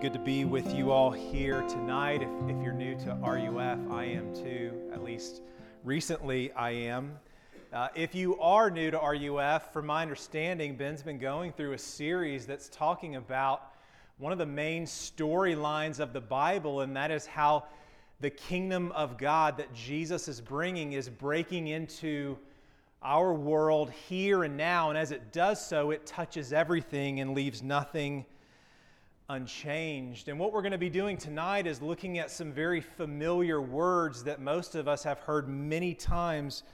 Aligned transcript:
good 0.00 0.12
to 0.14 0.18
be 0.18 0.46
with 0.46 0.74
you 0.74 0.90
all 0.90 1.10
here 1.10 1.60
tonight. 1.68 2.22
If, 2.22 2.28
if 2.48 2.62
you're 2.62 2.72
new 2.72 2.94
to 3.00 3.14
RUF, 3.16 3.78
I 3.90 4.04
am 4.04 4.34
too. 4.34 4.72
At 4.94 5.04
least 5.04 5.42
recently, 5.84 6.50
I 6.52 6.70
am. 6.70 7.18
Uh, 7.70 7.88
if 7.94 8.14
you 8.14 8.40
are 8.40 8.70
new 8.70 8.90
to 8.90 8.96
RUF, 8.96 9.74
from 9.74 9.84
my 9.84 10.00
understanding, 10.00 10.74
Ben's 10.74 11.02
been 11.02 11.18
going 11.18 11.52
through 11.52 11.74
a 11.74 11.78
series 11.78 12.46
that's 12.46 12.70
talking 12.70 13.16
about 13.16 13.74
one 14.16 14.32
of 14.32 14.38
the 14.38 14.46
main 14.46 14.86
storylines 14.86 16.00
of 16.00 16.14
the 16.14 16.20
Bible, 16.22 16.80
and 16.80 16.96
that 16.96 17.10
is 17.10 17.26
how 17.26 17.66
the 18.20 18.30
kingdom 18.30 18.92
of 18.92 19.18
God 19.18 19.58
that 19.58 19.70
Jesus 19.74 20.28
is 20.28 20.40
bringing 20.40 20.94
is 20.94 21.10
breaking 21.10 21.66
into 21.66 22.38
our 23.02 23.34
world 23.34 23.90
here 24.08 24.44
and 24.44 24.56
now. 24.56 24.88
And 24.88 24.96
as 24.96 25.12
it 25.12 25.30
does 25.30 25.62
so, 25.62 25.90
it 25.90 26.06
touches 26.06 26.54
everything 26.54 27.20
and 27.20 27.34
leaves 27.34 27.62
nothing 27.62 28.24
unchanged. 29.30 30.28
And 30.28 30.40
what 30.40 30.52
we're 30.52 30.60
going 30.60 30.72
to 30.72 30.78
be 30.78 30.90
doing 30.90 31.16
tonight 31.16 31.68
is 31.68 31.80
looking 31.80 32.18
at 32.18 32.32
some 32.32 32.52
very 32.52 32.80
familiar 32.80 33.62
words 33.62 34.24
that 34.24 34.40
most 34.40 34.74
of 34.74 34.88
us 34.88 35.04
have 35.04 35.20
heard 35.20 35.48
many 35.48 35.94
times 35.94 36.64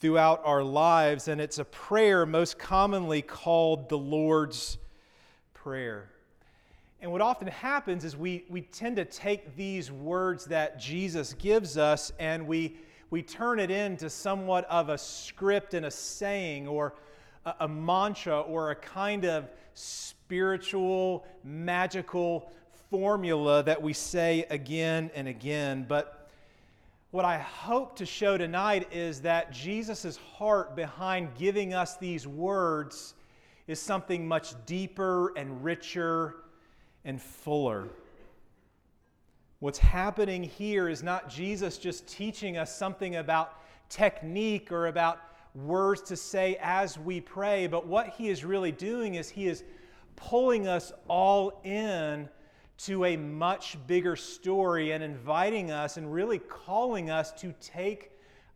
throughout 0.00 0.40
our 0.46 0.62
lives. 0.62 1.28
And 1.28 1.42
it's 1.42 1.58
a 1.58 1.64
prayer 1.64 2.24
most 2.24 2.58
commonly 2.58 3.20
called 3.20 3.90
the 3.90 3.98
Lord's 3.98 4.78
Prayer. 5.52 6.08
And 7.02 7.12
what 7.12 7.20
often 7.20 7.48
happens 7.48 8.02
is 8.06 8.16
we, 8.16 8.46
we 8.48 8.62
tend 8.62 8.96
to 8.96 9.04
take 9.04 9.54
these 9.54 9.92
words 9.92 10.46
that 10.46 10.80
Jesus 10.80 11.34
gives 11.34 11.76
us 11.76 12.12
and 12.18 12.46
we, 12.46 12.78
we 13.10 13.22
turn 13.22 13.60
it 13.60 13.70
into 13.70 14.08
somewhat 14.08 14.64
of 14.70 14.88
a 14.88 14.96
script 14.96 15.74
and 15.74 15.84
a 15.84 15.90
saying 15.90 16.66
or 16.66 16.94
a, 17.44 17.54
a 17.60 17.68
mantra 17.68 18.40
or 18.40 18.70
a 18.70 18.76
kind 18.76 19.24
of 19.24 19.48
spiritual, 19.74 21.26
magical 21.42 22.52
formula 22.90 23.62
that 23.62 23.80
we 23.80 23.92
say 23.92 24.46
again 24.50 25.10
and 25.14 25.28
again. 25.28 25.84
But 25.88 26.28
what 27.10 27.24
I 27.24 27.38
hope 27.38 27.96
to 27.96 28.06
show 28.06 28.36
tonight 28.36 28.92
is 28.92 29.20
that 29.22 29.52
Jesus' 29.52 30.16
heart 30.36 30.74
behind 30.74 31.34
giving 31.36 31.74
us 31.74 31.96
these 31.96 32.26
words 32.26 33.14
is 33.66 33.80
something 33.80 34.26
much 34.26 34.54
deeper 34.66 35.32
and 35.36 35.64
richer 35.64 36.36
and 37.04 37.20
fuller. 37.20 37.88
What's 39.60 39.78
happening 39.78 40.42
here 40.42 40.88
is 40.88 41.02
not 41.02 41.30
Jesus 41.30 41.78
just 41.78 42.06
teaching 42.06 42.58
us 42.58 42.76
something 42.76 43.16
about 43.16 43.60
technique 43.88 44.72
or 44.72 44.88
about 44.88 45.20
words 45.54 46.02
to 46.02 46.16
say 46.16 46.58
as 46.60 46.98
we 46.98 47.20
pray, 47.20 47.66
but 47.66 47.86
what 47.86 48.08
he 48.10 48.28
is 48.28 48.44
really 48.44 48.72
doing 48.72 49.14
is 49.14 49.28
he 49.28 49.46
is 49.46 49.62
pulling 50.16 50.66
us 50.66 50.92
all 51.08 51.60
in 51.64 52.28
to 52.76 53.04
a 53.04 53.16
much 53.16 53.78
bigger 53.86 54.16
story 54.16 54.92
and 54.92 55.02
inviting 55.02 55.70
us 55.70 55.96
and 55.96 56.12
really 56.12 56.38
calling 56.38 57.08
us 57.08 57.32
to 57.32 57.54
take 57.60 58.10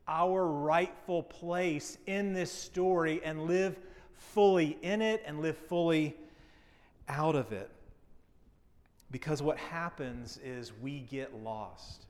our 0.09 0.47
rightful 0.47 1.23
place 1.23 1.99
in 2.07 2.33
this 2.33 2.51
story 2.51 3.21
and 3.25 3.45
live 3.45 3.79
fully 4.15 4.77
in 4.83 5.01
it 5.01 5.23
and 5.27 5.41
live 5.41 5.57
fully 5.57 6.17
out 7.09 7.37
of 7.37 7.53
it. 7.53 7.71
Because 9.11 9.41
what 9.41 9.57
happens 9.57 10.39
is 10.43 10.73
we 10.73 11.01
get 11.01 11.35
lost. 11.43 12.08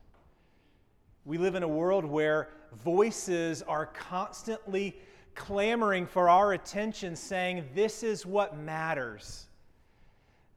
We 1.29 1.37
live 1.37 1.57
in 1.57 1.63
a 1.63 1.69
world 1.69 2.07
where 2.07 2.49
voices 2.73 3.61
are 3.61 3.85
constantly 3.85 4.97
clamoring 5.35 6.07
for 6.07 6.31
our 6.31 6.55
attention, 6.55 7.15
saying, 7.15 7.67
This 7.75 8.03
is 8.03 8.25
what 8.25 8.57
matters. 8.57 9.45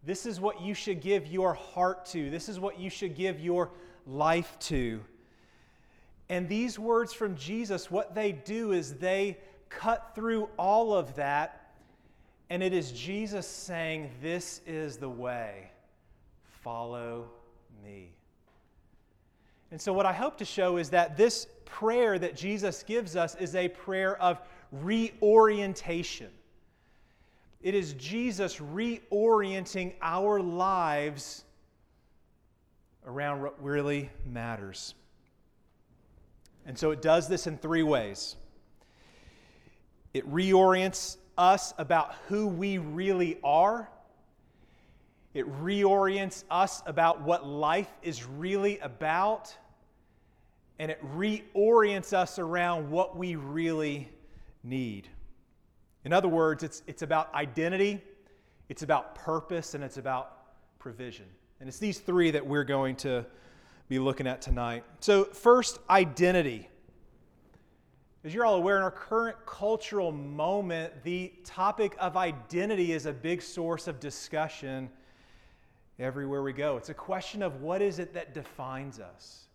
This 0.06 0.26
is 0.26 0.40
what 0.40 0.62
you 0.62 0.74
should 0.74 1.02
give 1.02 1.28
your 1.28 1.54
heart 1.54 2.06
to. 2.06 2.30
This 2.30 2.48
is 2.48 2.58
what 2.58 2.80
you 2.80 2.90
should 2.90 3.18
give 3.18 3.42
your 3.42 3.72
life 4.08 4.58
to. 4.60 5.02
And 6.30 6.48
these 6.48 6.80
words 6.80 7.12
from 7.12 7.36
Jesus, 7.36 7.92
what 7.92 8.16
they 8.16 8.32
do 8.32 8.72
is 8.72 8.94
they 8.94 9.40
cut 9.68 10.14
through 10.16 10.48
all 10.56 10.94
of 10.94 11.14
that, 11.16 11.74
and 12.50 12.64
it 12.64 12.72
is 12.72 12.94
Jesus 12.94 13.46
saying, 13.46 14.10
This 14.22 14.62
is 14.66 14.96
the 14.96 15.10
way. 15.10 15.70
Follow 16.64 17.26
me. 17.84 18.14
And 19.72 19.82
so, 19.82 19.94
what 19.94 20.06
I 20.06 20.14
hope 20.14 20.38
to 20.38 20.46
show 20.46 20.78
is 20.78 20.90
that 20.90 21.18
this 21.18 21.48
prayer 21.66 22.20
that 22.20 22.36
Jesus 22.36 22.84
gives 22.84 23.16
us 23.16 23.36
is 23.36 23.56
a 23.56 23.70
prayer 23.70 24.22
of 24.22 24.40
reorientation. 24.72 26.30
It 27.62 27.76
is 27.76 27.94
Jesus 27.94 28.58
reorienting 28.58 29.94
our 30.02 30.42
lives 30.42 31.46
around 33.06 33.42
what 33.42 33.62
really 33.64 34.10
matters. 34.26 34.96
And 36.66 36.78
so 36.78 36.92
it 36.92 37.02
does 37.02 37.28
this 37.28 37.48
in 37.48 37.58
three 37.58 37.84
ways 37.84 38.36
it 40.14 40.30
reorients 40.30 41.18
us 41.38 41.74
about 41.78 42.14
who 42.28 42.46
we 42.46 42.78
really 42.78 43.40
are, 43.44 43.90
it 45.34 45.48
reorients 45.62 46.44
us 46.50 46.84
about 46.86 47.22
what 47.22 47.46
life 47.48 47.92
is 48.02 48.26
really 48.26 48.80
about, 48.80 49.56
and 50.78 50.92
it 50.92 51.02
reorients 51.16 52.12
us 52.12 52.38
around 52.38 52.90
what 52.90 53.16
we 53.16 53.36
really 53.36 54.10
need. 54.64 55.08
In 56.04 56.12
other 56.12 56.28
words, 56.28 56.64
it's, 56.64 56.84
it's 56.86 57.02
about 57.02 57.34
identity, 57.34 58.02
it's 58.68 58.84
about 58.84 59.16
purpose, 59.16 59.74
and 59.74 59.84
it's 59.84 59.98
about 59.98 60.80
provision. 60.80 61.28
And 61.60 61.70
it's 61.70 61.80
these 61.80 62.00
three 62.00 62.32
that 62.32 62.46
we're 62.46 62.64
going 62.64 62.96
to 62.98 63.26
be 63.88 64.00
looking 64.00 64.28
at 64.28 64.42
tonight. 64.42 64.84
So, 65.00 65.26
first, 65.26 65.80
identity. 65.90 66.68
As 68.24 68.34
you're 68.34 68.46
all 68.46 68.56
aware, 68.56 68.78
in 68.78 68.84
our 68.84 68.92
current 68.92 69.38
cultural 69.46 70.12
moment, 70.12 71.04
the 71.04 71.32
topic 71.44 71.96
of 72.00 72.18
identity 72.18 72.92
is 72.92 73.06
a 73.06 73.14
big 73.14 73.42
source 73.42 73.88
of 73.88 74.00
discussion 74.00 74.90
everywhere 76.02 76.44
we 76.44 76.54
go. 76.54 76.78
It's 76.78 76.90
a 76.90 76.94
question 76.94 77.42
of 77.42 77.62
what 77.62 77.82
is 77.82 78.00
it 78.00 78.14
that 78.14 78.34
defines 78.34 79.00
us? 79.00 79.46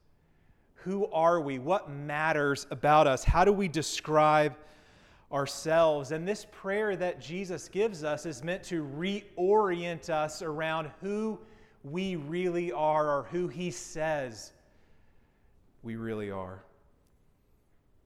Who 0.77 1.07
are 1.13 1.41
we? 1.41 1.59
What 1.59 1.91
matters 1.91 2.67
about 2.71 3.07
us? 3.07 3.25
How 3.25 3.45
do 3.45 3.53
we 3.53 3.69
describe 3.69 4.55
ourselves. 5.33 6.13
And 6.13 6.27
this 6.27 6.47
prayer 6.51 6.97
that 6.97 7.21
Jesus 7.21 7.69
gives 7.69 8.05
us 8.05 8.27
is 8.27 8.43
meant 8.43 8.63
to 8.65 8.85
reorient 8.85 10.11
us 10.11 10.43
around 10.43 10.91
who 11.01 11.39
we 11.83 12.17
really 12.17 12.73
are 12.73 13.19
or 13.19 13.23
who 13.25 13.49
He 13.49 13.71
says 13.71 14.53
we 15.83 15.97
really 15.97 16.31
are. 16.31 16.63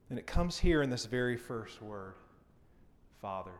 And 0.08 0.18
it 0.18 0.26
comes 0.26 0.58
here 0.58 0.82
in 0.82 0.90
this 0.90 1.06
very 1.06 1.36
first 1.36 1.80
word 1.80 2.14
Father 3.20 3.52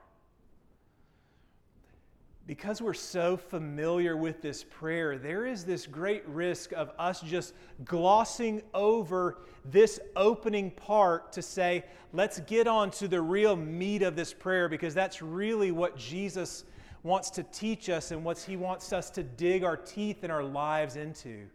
because 2.47 2.83
we're 2.83 2.95
so 2.95 3.37
familiar 3.37 4.17
with 4.17 4.43
this 4.43 4.65
prayer, 4.65 5.19
there 5.19 5.47
is 5.47 5.65
this 5.65 5.87
great 5.87 6.27
risk 6.27 6.73
of 6.73 6.91
us 6.99 7.21
just 7.21 7.55
glossing 7.85 8.63
over 8.75 9.39
this 9.65 10.01
opening 10.17 10.71
part 10.71 11.33
to 11.33 11.43
say, 11.43 11.85
let's 12.13 12.41
get 12.41 12.67
on 12.67 12.91
to 12.93 13.07
the 13.07 13.21
real 13.21 13.55
meat 13.55 14.03
of 14.03 14.17
this 14.17 14.33
prayer 14.33 14.69
because 14.69 14.95
that's 14.95 15.23
really 15.23 15.71
what 15.71 15.97
Jesus 15.97 16.65
wants 17.03 17.31
to 17.31 17.43
teach 17.45 17.89
us 17.89 18.11
and 18.11 18.25
what 18.25 18.39
he 18.39 18.57
wants 18.57 18.93
us 18.93 19.11
to 19.11 19.23
dig 19.23 19.65
our 19.65 19.77
teeth 19.77 20.23
and 20.23 20.33
our 20.33 20.45
lives 20.45 20.97
into. 20.97 21.47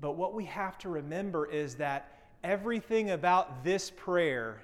But 0.00 0.16
what 0.16 0.34
we 0.34 0.44
have 0.46 0.78
to 0.78 0.88
remember 0.88 1.46
is 1.46 1.76
that 1.76 2.18
everything 2.44 3.10
about 3.10 3.64
this 3.64 3.90
prayer 3.90 4.62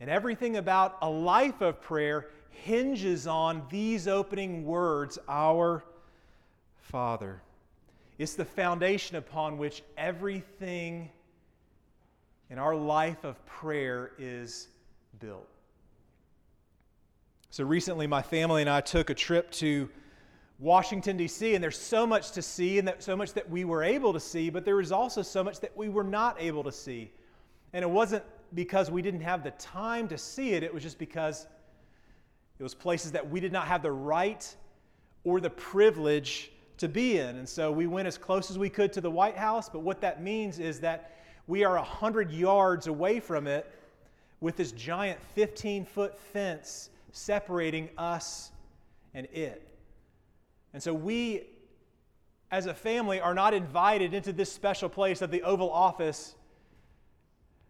and 0.00 0.10
everything 0.10 0.56
about 0.56 0.98
a 1.02 1.08
life 1.08 1.60
of 1.60 1.80
prayer 1.80 2.28
hinges 2.50 3.26
on 3.26 3.62
these 3.70 4.08
opening 4.08 4.64
words, 4.64 5.18
Our 5.28 5.84
Father. 6.76 7.42
It's 8.18 8.34
the 8.34 8.44
foundation 8.44 9.16
upon 9.16 9.58
which 9.58 9.82
everything 9.96 11.10
in 12.50 12.58
our 12.58 12.74
life 12.74 13.24
of 13.24 13.44
prayer 13.46 14.12
is 14.18 14.68
built. 15.20 15.48
So 17.50 17.64
recently, 17.64 18.06
my 18.06 18.22
family 18.22 18.62
and 18.62 18.70
I 18.70 18.80
took 18.80 19.10
a 19.10 19.14
trip 19.14 19.50
to 19.52 19.88
Washington, 20.58 21.16
D.C., 21.16 21.54
and 21.54 21.62
there's 21.62 21.78
so 21.78 22.06
much 22.06 22.32
to 22.32 22.42
see 22.42 22.78
and 22.78 22.92
so 22.98 23.14
much 23.16 23.32
that 23.34 23.48
we 23.48 23.64
were 23.64 23.84
able 23.84 24.12
to 24.12 24.20
see, 24.20 24.50
but 24.50 24.64
there 24.64 24.76
was 24.76 24.90
also 24.90 25.22
so 25.22 25.44
much 25.44 25.60
that 25.60 25.76
we 25.76 25.88
were 25.88 26.04
not 26.04 26.36
able 26.40 26.64
to 26.64 26.72
see. 26.72 27.10
And 27.72 27.84
it 27.84 27.88
wasn't 27.88 28.24
because 28.54 28.90
we 28.90 29.02
didn't 29.02 29.20
have 29.20 29.44
the 29.44 29.52
time 29.52 30.08
to 30.08 30.18
see 30.18 30.54
it, 30.54 30.62
it 30.62 30.72
was 30.72 30.82
just 30.82 30.98
because 30.98 31.46
it 32.58 32.62
was 32.62 32.74
places 32.74 33.12
that 33.12 33.28
we 33.28 33.40
did 33.40 33.52
not 33.52 33.68
have 33.68 33.82
the 33.82 33.92
right 33.92 34.54
or 35.24 35.40
the 35.40 35.50
privilege 35.50 36.50
to 36.78 36.88
be 36.88 37.18
in. 37.18 37.36
And 37.36 37.48
so 37.48 37.70
we 37.70 37.86
went 37.86 38.08
as 38.08 38.18
close 38.18 38.50
as 38.50 38.58
we 38.58 38.68
could 38.68 38.92
to 38.94 39.00
the 39.00 39.10
White 39.10 39.36
House, 39.36 39.68
but 39.68 39.80
what 39.80 40.00
that 40.00 40.22
means 40.22 40.58
is 40.58 40.80
that 40.80 41.16
we 41.46 41.64
are 41.64 41.74
100 41.74 42.30
yards 42.30 42.86
away 42.86 43.20
from 43.20 43.46
it 43.46 43.70
with 44.40 44.56
this 44.56 44.72
giant 44.72 45.20
15 45.34 45.84
foot 45.84 46.18
fence 46.18 46.90
separating 47.12 47.88
us 47.98 48.52
and 49.14 49.26
it. 49.32 49.66
And 50.72 50.82
so 50.82 50.92
we, 50.92 51.46
as 52.50 52.66
a 52.66 52.74
family, 52.74 53.20
are 53.20 53.34
not 53.34 53.54
invited 53.54 54.14
into 54.14 54.32
this 54.32 54.52
special 54.52 54.88
place 54.88 55.22
of 55.22 55.30
the 55.30 55.42
Oval 55.42 55.70
Office 55.70 56.34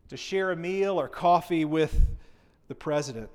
to 0.08 0.16
share 0.16 0.50
a 0.50 0.56
meal 0.56 0.98
or 0.98 1.08
coffee 1.08 1.64
with 1.64 2.06
the 2.68 2.74
president. 2.74 3.30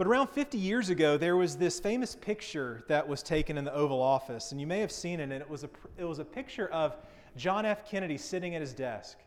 But 0.00 0.06
around 0.06 0.28
50 0.28 0.56
years 0.56 0.88
ago, 0.88 1.18
there 1.18 1.36
was 1.36 1.56
this 1.58 1.78
famous 1.78 2.16
picture 2.16 2.82
that 2.88 3.06
was 3.06 3.22
taken 3.22 3.58
in 3.58 3.66
the 3.66 3.74
Oval 3.74 4.00
Office, 4.00 4.50
and 4.50 4.58
you 4.58 4.66
may 4.66 4.78
have 4.78 4.90
seen 4.90 5.20
it, 5.20 5.24
and 5.24 5.32
it 5.34 5.50
was 5.50 5.62
a, 5.62 5.68
it 5.98 6.06
was 6.06 6.20
a 6.20 6.24
picture 6.24 6.68
of 6.68 6.96
John 7.36 7.66
F. 7.66 7.86
Kennedy 7.86 8.16
sitting 8.16 8.54
at 8.54 8.62
his 8.62 8.72
desk. 8.72 9.18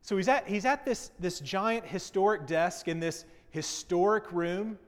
So 0.00 0.16
he's 0.16 0.26
at, 0.26 0.48
he's 0.48 0.64
at 0.64 0.86
this, 0.86 1.10
this 1.20 1.40
giant 1.40 1.84
historic 1.84 2.46
desk 2.46 2.88
in 2.88 2.98
this 2.98 3.26
historic 3.50 4.32
room. 4.32 4.78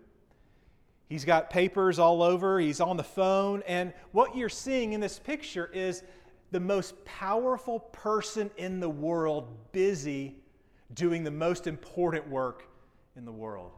He's 1.11 1.27
got 1.27 1.51
papers 1.51 1.99
all 1.99 2.23
over, 2.23 2.59
he's 2.59 2.81
on 2.81 2.97
the 2.97 3.05
phone, 3.05 3.63
and 3.67 3.93
what 4.13 4.35
you're 4.35 4.49
seeing 4.49 4.95
in 4.95 5.01
this 5.01 5.19
picture 5.19 5.69
is 5.75 6.05
the 6.53 6.61
most 6.61 7.05
powerful 7.05 7.81
person 7.81 8.51
in 8.57 8.81
the 8.81 8.89
world 8.89 9.47
busy 9.73 10.37
doing 10.95 11.23
the 11.23 11.31
most 11.31 11.67
important 11.67 12.27
work 12.31 12.65
in 13.15 13.27
the 13.27 13.31
world. 13.31 13.73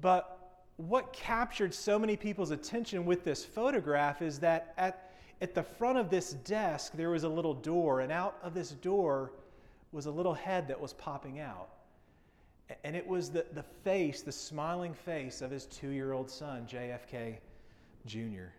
But 0.00 0.36
what 0.76 1.12
captured 1.12 1.72
so 1.72 1.98
many 1.98 2.16
people's 2.16 2.50
attention 2.50 3.06
with 3.06 3.24
this 3.24 3.44
photograph 3.44 4.20
is 4.20 4.38
that 4.40 4.74
at, 4.76 5.12
at 5.40 5.54
the 5.54 5.62
front 5.62 5.98
of 5.98 6.10
this 6.10 6.32
desk, 6.32 6.92
there 6.94 7.10
was 7.10 7.24
a 7.24 7.28
little 7.28 7.54
door, 7.54 8.00
and 8.00 8.12
out 8.12 8.36
of 8.42 8.54
this 8.54 8.70
door 8.70 9.32
was 9.92 10.06
a 10.06 10.10
little 10.10 10.34
head 10.34 10.68
that 10.68 10.78
was 10.78 10.92
popping 10.92 11.40
out. 11.40 11.68
And 12.84 12.96
it 12.96 13.06
was 13.06 13.30
the, 13.30 13.46
the 13.54 13.62
face, 13.62 14.22
the 14.22 14.32
smiling 14.32 14.92
face 14.92 15.40
of 15.40 15.50
his 15.50 15.66
two 15.66 15.90
year 15.90 16.12
old 16.12 16.30
son, 16.30 16.66
JFK 16.66 17.36
Jr. 18.06 18.50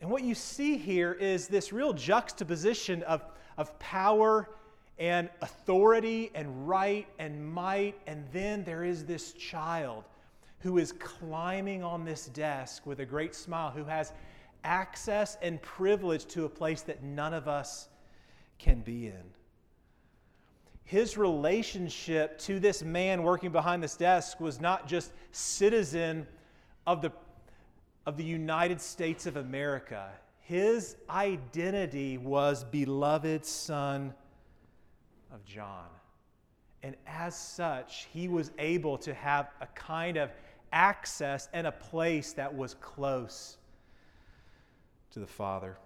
And 0.00 0.10
what 0.10 0.22
you 0.22 0.34
see 0.34 0.76
here 0.76 1.12
is 1.12 1.48
this 1.48 1.72
real 1.72 1.92
juxtaposition 1.92 3.02
of, 3.04 3.24
of 3.56 3.76
power 3.78 4.50
and 4.98 5.28
authority 5.42 6.30
and 6.34 6.68
right 6.68 7.06
and 7.18 7.52
might. 7.52 7.94
And 8.06 8.24
then 8.32 8.64
there 8.64 8.84
is 8.84 9.04
this 9.04 9.32
child 9.32 10.04
who 10.60 10.78
is 10.78 10.92
climbing 10.92 11.82
on 11.82 12.04
this 12.04 12.26
desk 12.26 12.86
with 12.86 13.00
a 13.00 13.06
great 13.06 13.34
smile, 13.34 13.70
who 13.70 13.84
has 13.84 14.12
access 14.64 15.36
and 15.40 15.62
privilege 15.62 16.26
to 16.26 16.44
a 16.44 16.48
place 16.48 16.82
that 16.82 17.02
none 17.02 17.32
of 17.32 17.46
us 17.46 17.88
can 18.58 18.80
be 18.80 19.06
in. 19.06 19.22
His 20.84 21.16
relationship 21.16 22.38
to 22.40 22.58
this 22.58 22.82
man 22.82 23.22
working 23.22 23.52
behind 23.52 23.82
this 23.82 23.94
desk 23.96 24.40
was 24.40 24.60
not 24.60 24.88
just 24.88 25.12
citizen 25.32 26.26
of 26.86 27.02
the, 27.02 27.12
of 28.06 28.16
the 28.16 28.24
United 28.24 28.80
States 28.80 29.26
of 29.26 29.36
America. 29.36 30.08
His 30.40 30.96
identity 31.10 32.16
was 32.16 32.64
beloved 32.64 33.44
son 33.44 34.14
of 35.32 35.44
John. 35.44 35.86
And 36.82 36.94
as 37.06 37.36
such, 37.36 38.06
he 38.12 38.28
was 38.28 38.50
able 38.58 38.98
to 38.98 39.12
have 39.14 39.48
a 39.60 39.66
kind 39.66 40.16
of 40.16 40.30
access 40.72 41.48
and 41.52 41.66
a 41.66 41.72
place 41.72 42.32
that 42.34 42.54
was 42.54 42.74
close 42.74 43.56
to 45.12 45.18
the 45.18 45.26
Father. 45.26 45.76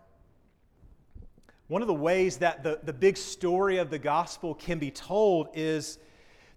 One 1.68 1.80
of 1.80 1.88
the 1.88 1.94
ways 1.94 2.36
that 2.38 2.62
the, 2.62 2.80
the 2.82 2.92
big 2.92 3.16
story 3.16 3.78
of 3.78 3.88
the 3.88 3.98
gospel 3.98 4.54
can 4.54 4.78
be 4.78 4.90
told 4.90 5.48
is 5.54 5.98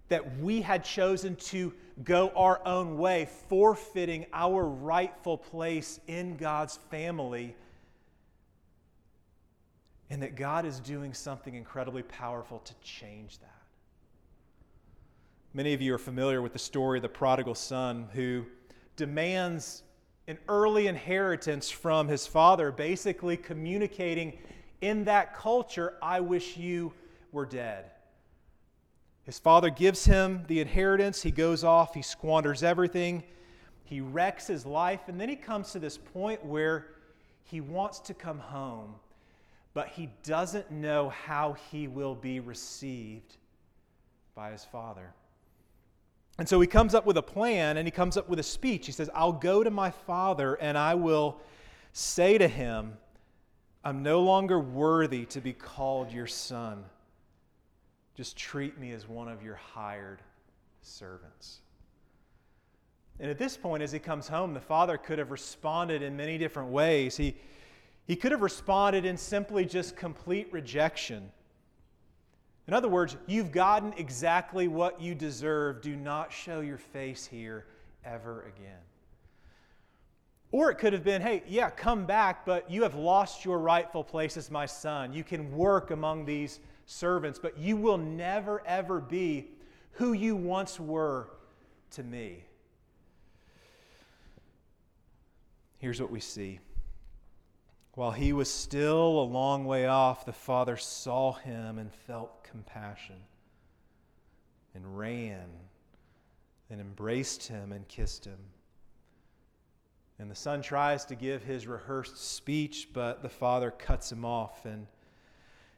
that 0.08 0.38
we 0.38 0.60
had 0.60 0.84
chosen 0.84 1.36
to 1.36 1.72
go 2.04 2.28
our 2.36 2.60
own 2.66 2.98
way, 2.98 3.28
forfeiting 3.48 4.26
our 4.32 4.64
rightful 4.64 5.38
place 5.38 6.00
in 6.06 6.36
God's 6.36 6.78
family 6.90 7.56
and 10.10 10.22
that 10.22 10.36
God 10.36 10.64
is 10.64 10.80
doing 10.80 11.12
something 11.12 11.54
incredibly 11.54 12.02
powerful 12.02 12.60
to 12.60 12.74
change 12.82 13.38
that. 13.38 13.50
Many 15.52 15.72
of 15.72 15.80
you 15.80 15.94
are 15.94 15.98
familiar 15.98 16.42
with 16.42 16.52
the 16.52 16.58
story 16.58 16.98
of 16.98 17.02
the 17.02 17.08
prodigal 17.08 17.54
son 17.54 18.08
who 18.12 18.44
demands 18.96 19.82
an 20.28 20.38
early 20.48 20.86
inheritance 20.86 21.70
from 21.70 22.08
his 22.08 22.26
father, 22.26 22.72
basically 22.72 23.36
communicating 23.36 24.36
in 24.80 25.04
that 25.04 25.34
culture, 25.34 25.94
I 26.02 26.20
wish 26.20 26.56
you 26.56 26.92
were 27.32 27.46
dead. 27.46 27.86
His 29.24 29.38
father 29.38 29.70
gives 29.70 30.04
him 30.04 30.44
the 30.46 30.60
inheritance. 30.60 31.22
He 31.22 31.30
goes 31.30 31.64
off, 31.64 31.94
he 31.94 32.02
squanders 32.02 32.62
everything, 32.62 33.24
he 33.84 34.00
wrecks 34.00 34.46
his 34.46 34.66
life, 34.66 35.08
and 35.08 35.20
then 35.20 35.28
he 35.28 35.36
comes 35.36 35.72
to 35.72 35.78
this 35.78 35.96
point 35.96 36.44
where 36.44 36.88
he 37.44 37.60
wants 37.60 37.98
to 38.00 38.14
come 38.14 38.38
home 38.38 38.94
but 39.76 39.88
he 39.88 40.08
doesn't 40.22 40.70
know 40.70 41.10
how 41.10 41.54
he 41.70 41.86
will 41.86 42.14
be 42.14 42.40
received 42.40 43.36
by 44.34 44.50
his 44.50 44.64
father. 44.64 45.12
And 46.38 46.48
so 46.48 46.58
he 46.62 46.66
comes 46.66 46.94
up 46.94 47.04
with 47.04 47.18
a 47.18 47.22
plan 47.22 47.76
and 47.76 47.86
he 47.86 47.90
comes 47.90 48.16
up 48.16 48.26
with 48.26 48.38
a 48.38 48.42
speech. 48.42 48.86
He 48.86 48.92
says, 48.92 49.10
I'll 49.14 49.32
go 49.32 49.62
to 49.62 49.70
my 49.70 49.90
father 49.90 50.54
and 50.54 50.78
I 50.78 50.94
will 50.94 51.42
say 51.92 52.38
to 52.38 52.48
him, 52.48 52.96
I'm 53.84 54.02
no 54.02 54.22
longer 54.22 54.58
worthy 54.58 55.26
to 55.26 55.42
be 55.42 55.52
called 55.52 56.10
your 56.10 56.26
son. 56.26 56.82
Just 58.14 58.34
treat 58.34 58.78
me 58.78 58.92
as 58.92 59.06
one 59.06 59.28
of 59.28 59.42
your 59.42 59.56
hired 59.56 60.22
servants. 60.80 61.58
And 63.20 63.30
at 63.30 63.36
this 63.36 63.58
point, 63.58 63.82
as 63.82 63.92
he 63.92 63.98
comes 63.98 64.26
home, 64.26 64.54
the 64.54 64.60
father 64.60 64.96
could 64.96 65.18
have 65.18 65.30
responded 65.30 66.00
in 66.00 66.16
many 66.16 66.38
different 66.38 66.70
ways. 66.70 67.18
He, 67.18 67.36
he 68.06 68.16
could 68.16 68.32
have 68.32 68.42
responded 68.42 69.04
in 69.04 69.16
simply 69.16 69.64
just 69.64 69.96
complete 69.96 70.48
rejection. 70.52 71.30
In 72.68 72.74
other 72.74 72.88
words, 72.88 73.16
you've 73.26 73.52
gotten 73.52 73.92
exactly 73.96 74.68
what 74.68 75.00
you 75.00 75.14
deserve. 75.14 75.82
Do 75.82 75.96
not 75.96 76.32
show 76.32 76.60
your 76.60 76.78
face 76.78 77.26
here 77.26 77.66
ever 78.04 78.52
again. 78.56 78.80
Or 80.52 80.70
it 80.70 80.76
could 80.76 80.92
have 80.92 81.04
been, 81.04 81.20
hey, 81.20 81.42
yeah, 81.46 81.70
come 81.70 82.06
back, 82.06 82.46
but 82.46 82.70
you 82.70 82.82
have 82.82 82.94
lost 82.94 83.44
your 83.44 83.58
rightful 83.58 84.04
place 84.04 84.36
as 84.36 84.50
my 84.50 84.66
son. 84.66 85.12
You 85.12 85.24
can 85.24 85.54
work 85.56 85.90
among 85.90 86.24
these 86.24 86.60
servants, 86.86 87.38
but 87.38 87.58
you 87.58 87.76
will 87.76 87.98
never, 87.98 88.64
ever 88.66 89.00
be 89.00 89.48
who 89.92 90.12
you 90.12 90.36
once 90.36 90.78
were 90.78 91.30
to 91.90 92.02
me. 92.02 92.44
Here's 95.78 96.00
what 96.00 96.10
we 96.10 96.20
see 96.20 96.60
while 97.96 98.12
he 98.12 98.34
was 98.34 98.50
still 98.50 99.20
a 99.20 99.24
long 99.24 99.64
way 99.64 99.86
off, 99.86 100.26
the 100.26 100.32
father 100.32 100.76
saw 100.76 101.32
him 101.32 101.78
and 101.78 101.90
felt 101.90 102.44
compassion 102.44 103.16
and 104.74 104.98
ran 104.98 105.46
and 106.68 106.78
embraced 106.78 107.48
him 107.48 107.72
and 107.72 107.88
kissed 107.88 108.26
him. 108.26 108.38
And 110.18 110.30
the 110.30 110.34
son 110.34 110.60
tries 110.60 111.06
to 111.06 111.14
give 111.14 111.42
his 111.42 111.66
rehearsed 111.66 112.18
speech, 112.18 112.90
but 112.92 113.22
the 113.22 113.30
father 113.30 113.70
cuts 113.70 114.12
him 114.12 114.26
off. 114.26 114.66
And 114.66 114.86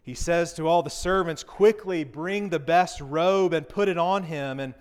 he 0.03 0.15
says 0.15 0.53
to 0.55 0.67
all 0.67 0.83
the 0.83 0.91
servants, 0.91 1.45
Quickly 1.45 2.03
bring 2.03 2.49
the 2.49 2.59
best 2.59 3.01
robe 3.01 3.53
and 3.53 3.69
put 3.69 3.87
it 3.87 3.99
on 3.99 4.25
him, 4.25 4.59
and 4.59 4.75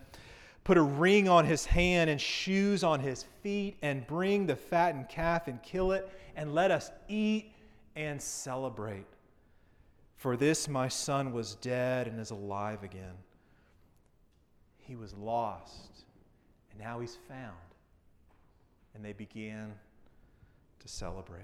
put 0.63 0.77
a 0.77 0.81
ring 0.81 1.29
on 1.29 1.45
his 1.45 1.67
hand 1.67 2.09
and 2.09 2.19
shoes 2.19 2.83
on 2.83 2.99
his 2.99 3.25
feet, 3.43 3.77
and 3.83 4.07
bring 4.07 4.47
the 4.47 4.55
fattened 4.55 5.07
calf 5.07 5.47
and 5.47 5.61
kill 5.61 5.91
it 5.91 6.09
and 6.37 6.53
let 6.53 6.69
us 6.69 6.91
eat 7.09 7.51
and 7.95 8.21
celebrate. 8.21 9.07
For 10.15 10.37
this 10.37 10.69
my 10.69 10.87
son 10.87 11.33
was 11.33 11.55
dead 11.55 12.07
and 12.07 12.19
is 12.19 12.29
alive 12.29 12.83
again. 12.83 13.15
He 14.77 14.95
was 14.95 15.13
lost, 15.15 16.05
and 16.71 16.79
now 16.79 16.99
he's 16.99 17.17
found. 17.27 17.55
And 18.95 19.03
they 19.03 19.13
began 19.13 19.73
to 20.79 20.87
celebrate. 20.87 21.41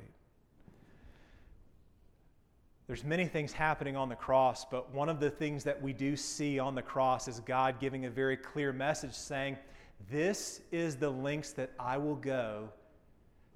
There's 2.88 3.04
many 3.04 3.26
things 3.26 3.52
happening 3.52 3.96
on 3.96 4.10
the 4.10 4.16
cross, 4.16 4.66
but 4.66 4.94
one 4.94 5.10
of 5.10 5.20
the 5.20 5.30
things 5.30 5.64
that 5.64 5.82
we 5.82 5.94
do 5.94 6.16
see 6.16 6.60
on 6.60 6.76
the 6.76 6.82
cross 6.82 7.28
is 7.28 7.40
God 7.40 7.80
giving 7.80 8.06
a 8.06 8.10
very 8.10 8.38
clear 8.38 8.72
message 8.74 9.14
saying, 9.14 9.58
This 10.12 10.62
is 10.72 10.98
the 10.98 11.10
lengths 11.10 11.52
that 11.54 11.72
I 11.80 11.98
will 11.98 12.16
go 12.16 12.70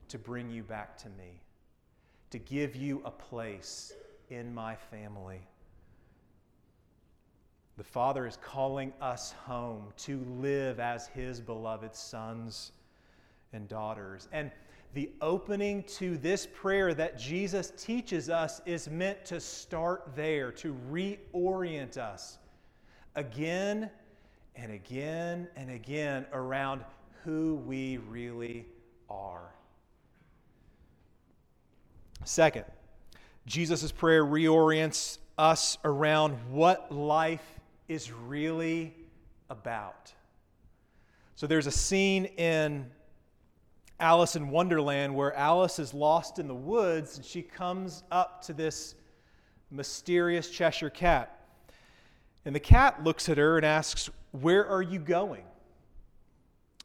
to 0.09 0.17
bring 0.17 0.49
you 0.49 0.63
back 0.63 0.97
to 0.97 1.09
me, 1.09 1.41
to 2.31 2.39
give 2.39 2.75
you 2.75 3.01
a 3.05 3.11
place 3.11 3.93
in 4.29 4.53
my 4.53 4.75
family. 4.75 5.39
The 7.77 7.83
Father 7.83 8.25
is 8.25 8.37
calling 8.41 8.91
us 9.01 9.33
home 9.45 9.93
to 9.97 10.25
live 10.39 10.79
as 10.79 11.07
His 11.07 11.39
beloved 11.39 11.95
sons 11.95 12.71
and 13.53 13.67
daughters. 13.67 14.27
And 14.31 14.51
the 14.93 15.11
opening 15.21 15.83
to 15.83 16.17
this 16.17 16.47
prayer 16.47 16.93
that 16.95 17.19
Jesus 17.19 17.71
teaches 17.77 18.29
us 18.29 18.61
is 18.65 18.89
meant 18.89 19.23
to 19.25 19.39
start 19.39 20.11
there, 20.15 20.51
to 20.53 20.75
reorient 20.91 21.97
us 21.97 22.39
again 23.15 23.91
and 24.55 24.71
again 24.71 25.47
and 25.55 25.69
again 25.69 26.25
around 26.33 26.83
who 27.23 27.55
we 27.67 27.97
really 27.97 28.65
are. 29.09 29.53
Second, 32.25 32.65
Jesus' 33.45 33.91
prayer 33.91 34.25
reorients 34.25 35.17
us 35.37 35.77
around 35.83 36.33
what 36.51 36.91
life 36.91 37.59
is 37.87 38.11
really 38.11 38.93
about. 39.49 40.13
So 41.35 41.47
there's 41.47 41.67
a 41.67 41.71
scene 41.71 42.25
in 42.25 42.89
Alice 43.99 44.35
in 44.35 44.49
Wonderland 44.49 45.15
where 45.15 45.33
Alice 45.33 45.79
is 45.79 45.93
lost 45.93 46.39
in 46.39 46.47
the 46.47 46.55
woods 46.55 47.17
and 47.17 47.25
she 47.25 47.41
comes 47.41 48.03
up 48.11 48.41
to 48.43 48.53
this 48.53 48.95
mysterious 49.71 50.49
Cheshire 50.49 50.89
cat. 50.89 51.45
And 52.45 52.55
the 52.55 52.59
cat 52.59 53.03
looks 53.03 53.29
at 53.29 53.37
her 53.37 53.57
and 53.57 53.65
asks, 53.65 54.09
Where 54.31 54.65
are 54.67 54.81
you 54.81 54.99
going? 54.99 55.43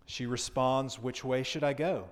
She 0.06 0.26
responds, 0.26 0.98
Which 0.98 1.24
way 1.24 1.42
should 1.42 1.64
I 1.64 1.72
go? 1.72 2.08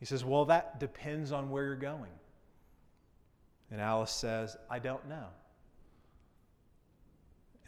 He 0.00 0.06
says, 0.06 0.24
Well, 0.24 0.46
that 0.46 0.80
depends 0.80 1.30
on 1.30 1.50
where 1.50 1.64
you're 1.64 1.76
going. 1.76 2.10
And 3.70 3.80
Alice 3.80 4.10
says, 4.10 4.56
I 4.68 4.80
don't 4.80 5.06
know. 5.08 5.26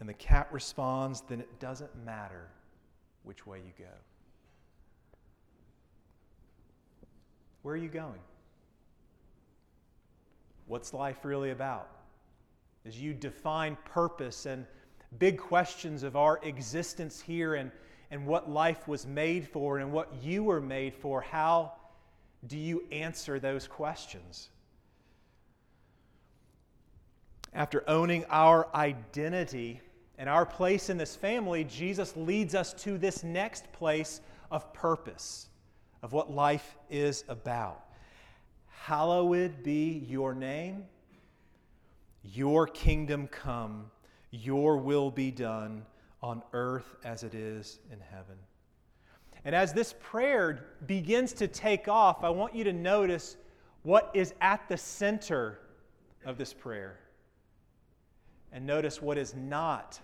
And 0.01 0.09
the 0.09 0.15
cat 0.15 0.49
responds, 0.51 1.21
Then 1.21 1.41
it 1.41 1.61
doesn't 1.61 1.95
matter 2.05 2.49
which 3.23 3.47
way 3.47 3.59
you 3.59 3.73
go. 3.79 3.93
Where 7.61 7.75
are 7.75 7.79
you 7.79 7.89
going? 7.89 8.19
What's 10.67 10.93
life 10.95 11.25
really 11.25 11.51
about? 11.51 11.89
As 12.85 12.99
you 12.99 13.15
define 13.15 13.77
purpose 13.85 14.47
and 14.47 14.67
big 15.19 15.39
questions 15.39 16.03
of 16.03 16.17
our 16.17 16.41
existence 16.43 17.21
here 17.21 17.55
and, 17.55 17.71
and 18.11 18.27
what 18.27 18.51
life 18.51 18.89
was 18.89 19.07
made 19.07 19.47
for 19.47 19.79
and 19.79 19.93
what 19.93 20.13
you 20.21 20.43
were 20.43 20.61
made 20.61 20.97
for, 20.97 21.21
how 21.21 21.75
do 22.47 22.59
you 22.59 22.85
answer 22.91 23.39
those 23.39 23.67
questions? 23.67 24.49
After 27.55 27.85
owning 27.89 28.25
our 28.31 28.69
identity 28.75 29.81
and 30.19 30.29
our 30.29 30.47
place 30.47 30.89
in 30.91 30.97
this 30.97 31.15
family, 31.15 31.65
Jesus 31.65 32.17
leads 32.17 32.55
us 32.55 32.73
to 32.83 32.99
this 32.99 33.23
next 33.23 33.71
place 33.73 34.21
of 34.51 34.73
purpose, 34.73 35.49
of 36.03 36.13
what 36.13 36.31
life 36.31 36.77
is 36.91 37.25
about. 37.29 37.85
Hallowed 38.69 39.63
be 39.63 40.05
your 40.09 40.35
name, 40.35 40.85
your 42.25 42.67
kingdom 42.67 43.29
come, 43.29 43.91
your 44.31 44.79
will 44.79 45.11
be 45.11 45.31
done 45.31 45.85
on 46.23 46.43
earth 46.53 46.97
as 47.05 47.23
it 47.23 47.35
is 47.35 47.79
in 47.93 48.01
heaven. 48.01 48.37
And 49.45 49.55
as 49.55 49.73
this 49.73 49.95
prayer 50.01 50.67
begins 50.87 51.33
to 51.35 51.49
take 51.49 51.89
off, 51.89 52.23
I 52.23 52.31
want 52.31 52.55
you 52.55 52.65
to 52.65 52.73
notice 52.73 53.37
what 53.83 54.11
is 54.15 54.35
at 54.41 54.69
the 54.69 54.77
center 54.77 55.59
of 56.25 56.39
this 56.39 56.53
prayer. 56.53 56.99
And 58.53 58.67
notice 58.67 59.03
what 59.03 59.19
is 59.19 59.35
not 59.35 59.99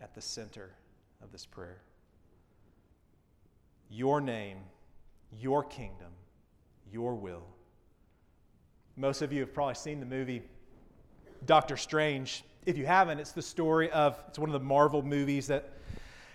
at 0.00 0.14
the 0.14 0.20
center 0.20 0.70
of 1.22 1.32
this 1.32 1.46
prayer. 1.46 1.80
Your 3.88 4.20
name, 4.20 4.58
your 5.38 5.64
kingdom, 5.64 6.12
your 6.92 7.14
will. 7.14 7.42
Most 8.96 9.22
of 9.22 9.32
you 9.32 9.40
have 9.40 9.52
probably 9.52 9.74
seen 9.74 9.98
the 9.98 10.06
movie 10.06 10.42
Doctor 11.46 11.76
Strange. 11.76 12.44
If 12.66 12.76
you 12.76 12.86
haven't, 12.86 13.18
it's 13.18 13.32
the 13.32 13.42
story 13.42 13.90
of, 13.90 14.22
it's 14.28 14.38
one 14.38 14.48
of 14.48 14.52
the 14.52 14.60
Marvel 14.60 15.02
movies 15.02 15.46
that 15.46 15.72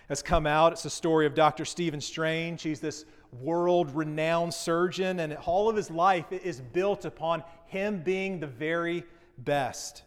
has 0.08 0.22
come 0.22 0.46
out. 0.46 0.72
It's 0.72 0.82
the 0.82 0.90
story 0.90 1.26
of 1.26 1.34
Dr. 1.34 1.64
Stephen 1.64 2.00
Strange. 2.00 2.62
He's 2.62 2.80
this 2.80 3.04
world 3.32 3.94
renowned 3.94 4.54
surgeon, 4.54 5.20
and 5.20 5.34
all 5.34 5.68
of 5.68 5.76
his 5.76 5.90
life 5.90 6.30
is 6.32 6.60
built 6.60 7.04
upon 7.04 7.42
him 7.66 8.02
being 8.02 8.38
the 8.40 8.46
very 8.46 9.04
best. 9.38 10.02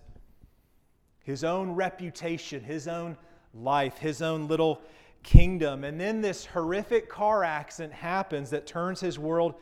His 1.24 1.44
own 1.44 1.72
reputation, 1.72 2.63
his 2.63 2.88
own 2.88 3.18
life, 3.53 3.98
his 3.98 4.22
own 4.22 4.48
little 4.48 4.82
kingdom. 5.22 5.84
And 5.84 6.00
then 6.00 6.22
this 6.22 6.46
horrific 6.46 7.10
car 7.10 7.44
accident 7.44 7.94
happens 7.94 8.50
that 8.51 8.65
turns 8.65 9.00
his 9.00 9.20
world 9.20 9.56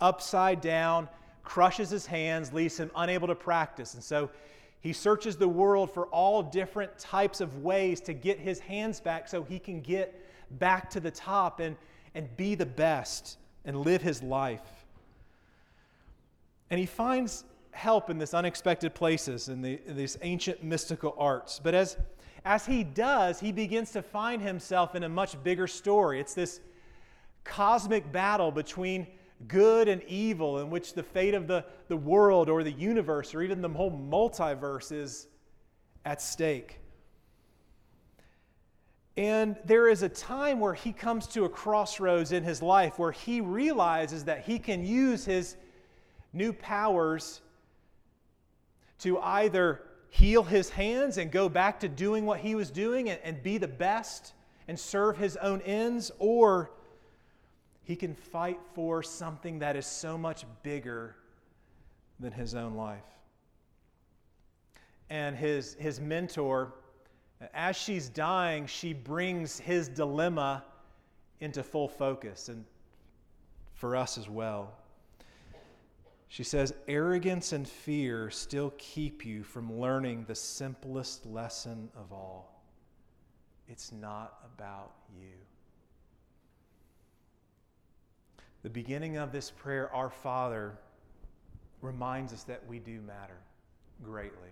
upside 0.00 0.60
down, 0.60 1.08
crushes 1.44 1.90
his 1.90 2.04
hands, 2.04 2.52
leaves 2.52 2.78
him 2.78 2.90
unable 2.96 3.28
to 3.28 3.34
practice. 3.34 3.94
And 3.94 4.02
so 4.02 4.28
he 4.84 4.92
searches 4.92 5.36
the 5.36 5.48
world 5.48 5.90
for 5.90 6.04
all 6.08 6.42
different 6.42 6.98
types 6.98 7.40
of 7.40 7.62
ways 7.64 8.02
to 8.02 8.12
get 8.12 8.38
his 8.38 8.60
hands 8.60 9.00
back 9.00 9.26
so 9.26 9.42
he 9.42 9.58
can 9.58 9.80
get 9.80 10.22
back 10.58 10.90
to 10.90 11.00
the 11.00 11.10
top 11.10 11.58
and, 11.58 11.74
and 12.14 12.36
be 12.36 12.54
the 12.54 12.66
best 12.66 13.38
and 13.64 13.80
live 13.80 14.02
his 14.02 14.22
life. 14.22 14.84
And 16.68 16.78
he 16.78 16.84
finds 16.84 17.44
help 17.70 18.10
in 18.10 18.18
this 18.18 18.34
unexpected 18.34 18.94
places 18.94 19.48
in, 19.48 19.62
the, 19.62 19.80
in 19.86 19.96
these 19.96 20.18
ancient 20.20 20.62
mystical 20.62 21.14
arts. 21.16 21.58
But 21.64 21.72
as, 21.72 21.96
as 22.44 22.66
he 22.66 22.84
does, 22.84 23.40
he 23.40 23.52
begins 23.52 23.90
to 23.92 24.02
find 24.02 24.42
himself 24.42 24.94
in 24.94 25.02
a 25.04 25.08
much 25.08 25.42
bigger 25.42 25.66
story. 25.66 26.20
It's 26.20 26.34
this 26.34 26.60
cosmic 27.42 28.12
battle 28.12 28.52
between 28.52 29.06
good 29.48 29.88
and 29.88 30.02
evil, 30.04 30.58
in 30.58 30.70
which 30.70 30.94
the 30.94 31.02
fate 31.02 31.34
of 31.34 31.46
the, 31.46 31.64
the 31.88 31.96
world 31.96 32.48
or 32.48 32.62
the 32.62 32.72
universe 32.72 33.34
or 33.34 33.42
even 33.42 33.60
the 33.60 33.68
whole 33.68 33.90
multiverse 33.90 34.92
is 34.92 35.26
at 36.04 36.20
stake. 36.20 36.80
And 39.16 39.56
there 39.64 39.88
is 39.88 40.02
a 40.02 40.08
time 40.08 40.58
where 40.58 40.74
he 40.74 40.92
comes 40.92 41.26
to 41.28 41.44
a 41.44 41.48
crossroads 41.48 42.32
in 42.32 42.42
his 42.42 42.60
life 42.60 42.98
where 42.98 43.12
he 43.12 43.40
realizes 43.40 44.24
that 44.24 44.44
he 44.44 44.58
can 44.58 44.84
use 44.84 45.24
his 45.24 45.56
new 46.32 46.52
powers 46.52 47.40
to 49.00 49.18
either 49.20 49.82
heal 50.08 50.42
his 50.42 50.70
hands 50.70 51.18
and 51.18 51.30
go 51.30 51.48
back 51.48 51.80
to 51.80 51.88
doing 51.88 52.26
what 52.26 52.40
he 52.40 52.54
was 52.54 52.70
doing 52.70 53.08
and, 53.08 53.20
and 53.22 53.42
be 53.42 53.58
the 53.58 53.68
best 53.68 54.32
and 54.66 54.78
serve 54.78 55.18
his 55.18 55.36
own 55.36 55.60
ends, 55.62 56.10
or 56.18 56.70
he 57.84 57.96
can 57.96 58.14
fight 58.14 58.58
for 58.74 59.02
something 59.02 59.58
that 59.60 59.76
is 59.76 59.86
so 59.86 60.16
much 60.16 60.44
bigger 60.62 61.14
than 62.18 62.32
his 62.32 62.54
own 62.54 62.74
life. 62.74 63.04
And 65.10 65.36
his, 65.36 65.74
his 65.74 66.00
mentor, 66.00 66.72
as 67.52 67.76
she's 67.76 68.08
dying, 68.08 68.66
she 68.66 68.94
brings 68.94 69.58
his 69.58 69.88
dilemma 69.88 70.64
into 71.40 71.62
full 71.62 71.88
focus, 71.88 72.48
and 72.48 72.64
for 73.74 73.96
us 73.96 74.16
as 74.16 74.28
well. 74.28 74.72
She 76.28 76.42
says, 76.42 76.72
Arrogance 76.88 77.52
and 77.52 77.68
fear 77.68 78.30
still 78.30 78.72
keep 78.78 79.26
you 79.26 79.42
from 79.42 79.78
learning 79.78 80.24
the 80.26 80.34
simplest 80.34 81.26
lesson 81.26 81.90
of 81.96 82.12
all. 82.12 82.62
It's 83.68 83.92
not 83.92 84.38
about 84.54 84.92
you. 85.16 85.32
The 88.64 88.70
beginning 88.70 89.18
of 89.18 89.30
this 89.30 89.50
prayer, 89.50 89.94
Our 89.94 90.08
Father, 90.08 90.72
reminds 91.82 92.32
us 92.32 92.44
that 92.44 92.66
we 92.66 92.78
do 92.78 92.98
matter 93.02 93.36
greatly, 94.02 94.48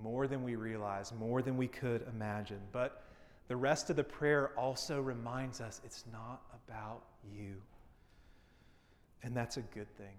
more 0.00 0.26
than 0.26 0.44
we 0.44 0.54
realize, 0.54 1.14
more 1.18 1.40
than 1.40 1.56
we 1.56 1.66
could 1.66 2.06
imagine. 2.14 2.60
But 2.72 3.04
the 3.48 3.56
rest 3.56 3.88
of 3.88 3.96
the 3.96 4.04
prayer 4.04 4.50
also 4.50 5.00
reminds 5.00 5.62
us 5.62 5.80
it's 5.82 6.04
not 6.12 6.42
about 6.68 7.04
you. 7.34 7.54
And 9.22 9.34
that's 9.34 9.56
a 9.56 9.62
good 9.62 9.88
thing. 9.96 10.14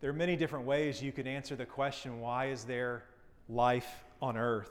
There 0.00 0.08
are 0.08 0.14
many 0.14 0.36
different 0.36 0.66
ways 0.66 1.02
you 1.02 1.10
could 1.10 1.26
answer 1.26 1.56
the 1.56 1.66
question 1.66 2.20
why 2.20 2.46
is 2.46 2.62
there 2.62 3.02
life 3.48 4.04
on 4.20 4.36
earth? 4.36 4.70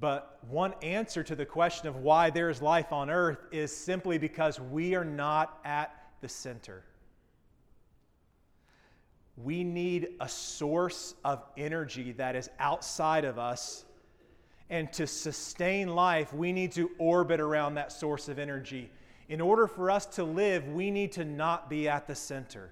But 0.00 0.38
one 0.48 0.74
answer 0.82 1.22
to 1.24 1.34
the 1.34 1.46
question 1.46 1.88
of 1.88 1.96
why 1.96 2.30
there 2.30 2.50
is 2.50 2.62
life 2.62 2.92
on 2.92 3.10
earth 3.10 3.38
is 3.50 3.74
simply 3.74 4.18
because 4.18 4.60
we 4.60 4.94
are 4.94 5.04
not 5.04 5.58
at 5.64 5.92
the 6.20 6.28
center. 6.28 6.84
We 9.36 9.64
need 9.64 10.08
a 10.20 10.28
source 10.28 11.14
of 11.24 11.44
energy 11.56 12.12
that 12.12 12.36
is 12.36 12.50
outside 12.58 13.24
of 13.24 13.38
us. 13.38 13.84
And 14.70 14.92
to 14.92 15.06
sustain 15.06 15.88
life, 15.88 16.32
we 16.32 16.52
need 16.52 16.72
to 16.72 16.90
orbit 16.98 17.40
around 17.40 17.74
that 17.74 17.90
source 17.90 18.28
of 18.28 18.38
energy. 18.38 18.90
In 19.28 19.40
order 19.40 19.66
for 19.66 19.90
us 19.90 20.06
to 20.06 20.24
live, 20.24 20.66
we 20.68 20.90
need 20.90 21.12
to 21.12 21.24
not 21.24 21.70
be 21.70 21.88
at 21.88 22.06
the 22.06 22.14
center. 22.14 22.70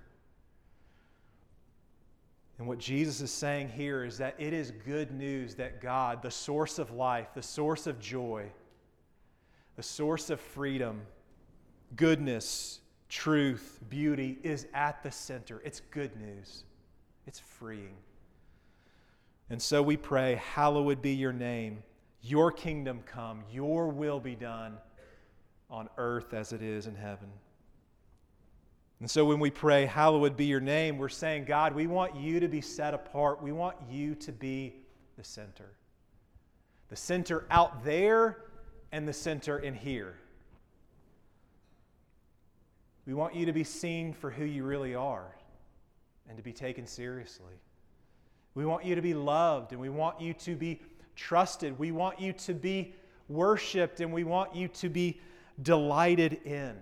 And 2.58 2.66
what 2.66 2.78
Jesus 2.78 3.20
is 3.20 3.30
saying 3.30 3.68
here 3.68 4.04
is 4.04 4.18
that 4.18 4.34
it 4.38 4.52
is 4.52 4.70
good 4.70 5.10
news 5.10 5.54
that 5.56 5.80
God, 5.80 6.22
the 6.22 6.30
source 6.30 6.78
of 6.78 6.90
life, 6.90 7.28
the 7.34 7.42
source 7.42 7.86
of 7.86 8.00
joy, 8.00 8.46
the 9.76 9.82
source 9.82 10.30
of 10.30 10.40
freedom, 10.40 11.02
goodness, 11.96 12.80
truth, 13.10 13.80
beauty, 13.90 14.38
is 14.42 14.66
at 14.72 15.02
the 15.02 15.10
center. 15.10 15.60
It's 15.64 15.80
good 15.90 16.16
news, 16.18 16.64
it's 17.26 17.40
freeing. 17.40 17.96
And 19.50 19.60
so 19.60 19.82
we 19.82 19.98
pray, 19.98 20.40
Hallowed 20.54 21.02
be 21.02 21.12
your 21.12 21.34
name, 21.34 21.82
your 22.22 22.50
kingdom 22.50 23.02
come, 23.04 23.44
your 23.52 23.88
will 23.88 24.18
be 24.18 24.34
done 24.34 24.78
on 25.68 25.90
earth 25.98 26.32
as 26.32 26.52
it 26.52 26.62
is 26.62 26.86
in 26.86 26.94
heaven. 26.94 27.28
And 29.00 29.10
so 29.10 29.24
when 29.24 29.40
we 29.40 29.50
pray, 29.50 29.84
Hallowed 29.84 30.36
be 30.36 30.46
your 30.46 30.60
name, 30.60 30.96
we're 30.96 31.08
saying, 31.08 31.44
God, 31.44 31.74
we 31.74 31.86
want 31.86 32.16
you 32.16 32.40
to 32.40 32.48
be 32.48 32.60
set 32.60 32.94
apart. 32.94 33.42
We 33.42 33.52
want 33.52 33.76
you 33.90 34.14
to 34.16 34.32
be 34.32 34.76
the 35.16 35.24
center. 35.24 35.70
The 36.88 36.96
center 36.96 37.44
out 37.50 37.84
there 37.84 38.44
and 38.92 39.06
the 39.06 39.12
center 39.12 39.58
in 39.58 39.74
here. 39.74 40.16
We 43.06 43.14
want 43.14 43.34
you 43.34 43.46
to 43.46 43.52
be 43.52 43.64
seen 43.64 44.12
for 44.12 44.30
who 44.30 44.44
you 44.44 44.64
really 44.64 44.94
are 44.94 45.36
and 46.28 46.36
to 46.36 46.42
be 46.42 46.52
taken 46.52 46.86
seriously. 46.86 47.54
We 48.54 48.64
want 48.64 48.84
you 48.84 48.94
to 48.94 49.02
be 49.02 49.14
loved 49.14 49.72
and 49.72 49.80
we 49.80 49.90
want 49.90 50.20
you 50.20 50.32
to 50.34 50.56
be 50.56 50.80
trusted. 51.14 51.78
We 51.78 51.92
want 51.92 52.20
you 52.20 52.32
to 52.32 52.54
be 52.54 52.94
worshiped 53.28 54.00
and 54.00 54.12
we 54.12 54.24
want 54.24 54.56
you 54.56 54.68
to 54.68 54.88
be 54.88 55.20
delighted 55.62 56.40
in. 56.44 56.76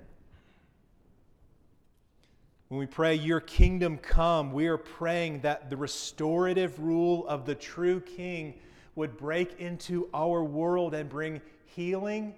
When 2.74 2.80
we 2.80 2.86
pray, 2.86 3.14
Your 3.14 3.38
kingdom 3.38 3.98
come, 3.98 4.52
we 4.52 4.66
are 4.66 4.76
praying 4.76 5.42
that 5.42 5.70
the 5.70 5.76
restorative 5.76 6.80
rule 6.80 7.24
of 7.28 7.46
the 7.46 7.54
true 7.54 8.00
King 8.00 8.54
would 8.96 9.16
break 9.16 9.60
into 9.60 10.08
our 10.12 10.42
world 10.42 10.92
and 10.92 11.08
bring 11.08 11.40
healing 11.66 12.34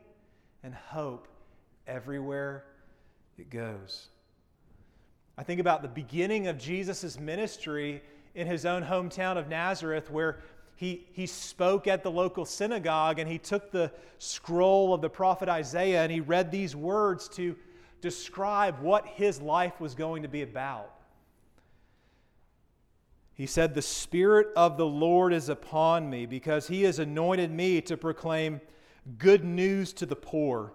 and 0.62 0.74
hope 0.74 1.26
everywhere 1.86 2.66
it 3.38 3.48
goes. 3.48 4.08
I 5.38 5.42
think 5.42 5.58
about 5.58 5.80
the 5.80 5.88
beginning 5.88 6.48
of 6.48 6.58
Jesus' 6.58 7.18
ministry 7.18 8.02
in 8.34 8.46
his 8.46 8.66
own 8.66 8.82
hometown 8.82 9.38
of 9.38 9.48
Nazareth, 9.48 10.10
where 10.10 10.40
he, 10.74 11.06
he 11.14 11.24
spoke 11.24 11.86
at 11.86 12.02
the 12.02 12.10
local 12.10 12.44
synagogue 12.44 13.18
and 13.18 13.26
he 13.26 13.38
took 13.38 13.70
the 13.70 13.90
scroll 14.18 14.92
of 14.92 15.00
the 15.00 15.08
prophet 15.08 15.48
Isaiah 15.48 16.02
and 16.02 16.12
he 16.12 16.20
read 16.20 16.50
these 16.50 16.76
words 16.76 17.26
to 17.30 17.56
describe 18.00 18.80
what 18.80 19.06
his 19.06 19.40
life 19.40 19.80
was 19.80 19.94
going 19.94 20.22
to 20.22 20.28
be 20.28 20.42
about. 20.42 20.92
He 23.34 23.46
said, 23.46 23.74
The 23.74 23.82
Spirit 23.82 24.48
of 24.56 24.78
the 24.78 24.86
Lord 24.86 25.32
is 25.32 25.48
upon 25.48 26.08
me 26.08 26.24
because 26.24 26.68
he 26.68 26.84
has 26.84 26.98
anointed 26.98 27.50
me 27.50 27.82
to 27.82 27.96
proclaim 27.96 28.60
good 29.18 29.44
news 29.44 29.92
to 29.94 30.06
the 30.06 30.16
poor, 30.16 30.72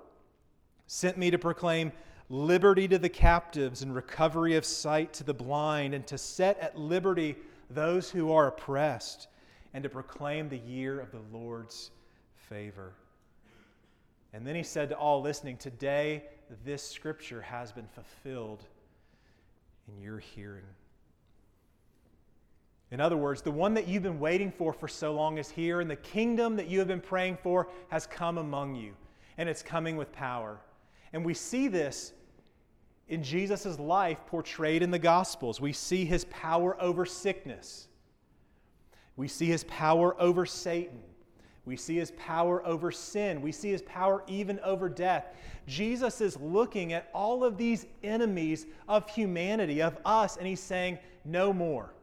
sent 0.85 1.17
me 1.17 1.31
to 1.31 1.39
proclaim 1.39 1.91
liberty 2.29 2.87
to 2.87 2.99
the 2.99 3.09
captives 3.09 3.81
and 3.81 3.93
recovery 3.93 4.55
of 4.55 4.63
sight 4.63 5.11
to 5.13 5.23
the 5.23 5.33
blind, 5.33 5.93
and 5.93 6.05
to 6.07 6.17
set 6.17 6.57
at 6.59 6.77
liberty 6.77 7.35
those 7.69 8.11
who 8.11 8.31
are 8.31 8.47
oppressed, 8.47 9.27
and 9.73 9.83
to 9.83 9.89
proclaim 9.89 10.47
the 10.47 10.59
year 10.59 10.99
of 10.99 11.11
the 11.11 11.21
Lord's 11.33 11.91
favor. 12.35 12.93
And 14.33 14.45
then 14.45 14.55
he 14.55 14.63
said 14.63 14.89
to 14.89 14.97
all 14.97 15.21
listening, 15.21 15.57
Today 15.57 16.23
this 16.63 16.83
scripture 16.83 17.41
has 17.41 17.71
been 17.71 17.87
fulfilled 17.87 18.63
in 19.87 20.01
your 20.01 20.19
hearing. 20.19 20.63
In 22.91 22.99
other 22.99 23.15
words, 23.15 23.41
the 23.41 23.51
one 23.51 23.73
that 23.75 23.87
you've 23.87 24.03
been 24.03 24.19
waiting 24.19 24.51
for 24.51 24.73
for 24.73 24.87
so 24.87 25.13
long 25.13 25.37
is 25.37 25.49
here, 25.49 25.79
and 25.79 25.89
the 25.89 25.95
kingdom 25.95 26.57
that 26.57 26.67
you 26.67 26.79
have 26.79 26.89
been 26.89 27.01
praying 27.01 27.37
for 27.41 27.69
has 27.87 28.05
come 28.05 28.37
among 28.37 28.75
you, 28.75 28.93
and 29.37 29.47
it's 29.47 29.63
coming 29.63 29.95
with 29.95 30.11
power. 30.11 30.59
And 31.13 31.25
we 31.25 31.33
see 31.33 31.69
this 31.69 32.11
in 33.07 33.23
Jesus' 33.23 33.79
life 33.79 34.19
portrayed 34.27 34.83
in 34.83 34.91
the 34.91 34.99
Gospels. 34.99 35.61
We 35.61 35.71
see 35.71 36.03
his 36.03 36.25
power 36.25 36.79
over 36.81 37.05
sickness, 37.05 37.87
we 39.15 39.27
see 39.27 39.47
his 39.47 39.63
power 39.65 40.19
over 40.19 40.45
Satan. 40.45 41.01
We 41.65 41.77
see 41.77 41.95
his 41.95 42.11
power 42.11 42.65
over 42.65 42.91
sin. 42.91 43.41
We 43.41 43.51
see 43.51 43.69
his 43.69 43.83
power 43.83 44.23
even 44.27 44.59
over 44.61 44.89
death. 44.89 45.27
Jesus 45.67 46.19
is 46.19 46.37
looking 46.37 46.93
at 46.93 47.09
all 47.13 47.43
of 47.43 47.57
these 47.57 47.85
enemies 48.03 48.65
of 48.87 49.07
humanity, 49.09 49.81
of 49.81 49.97
us, 50.03 50.37
and 50.37 50.47
he's 50.47 50.59
saying, 50.59 50.97
No 51.23 51.53
more. 51.53 51.93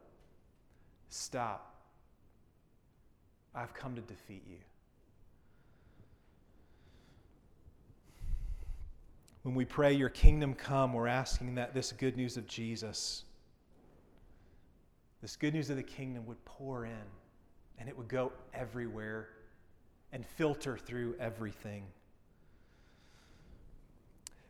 Stop. 1.09 1.75
I've 3.53 3.73
come 3.73 3.95
to 3.95 4.01
defeat 4.01 4.43
you. 4.49 4.57
When 9.43 9.55
we 9.55 9.65
pray, 9.65 9.91
Your 9.91 10.09
kingdom 10.09 10.53
come, 10.53 10.93
we're 10.93 11.07
asking 11.07 11.55
that 11.55 11.73
this 11.73 11.91
good 11.91 12.15
news 12.15 12.37
of 12.37 12.47
Jesus, 12.47 13.23
this 15.21 15.35
good 15.35 15.53
news 15.53 15.69
of 15.69 15.75
the 15.75 15.83
kingdom 15.83 16.25
would 16.27 16.43
pour 16.45 16.85
in 16.85 16.93
and 17.77 17.89
it 17.89 17.97
would 17.97 18.07
go 18.07 18.31
everywhere 18.53 19.29
and 20.11 20.25
filter 20.25 20.77
through 20.77 21.15
everything. 21.19 21.83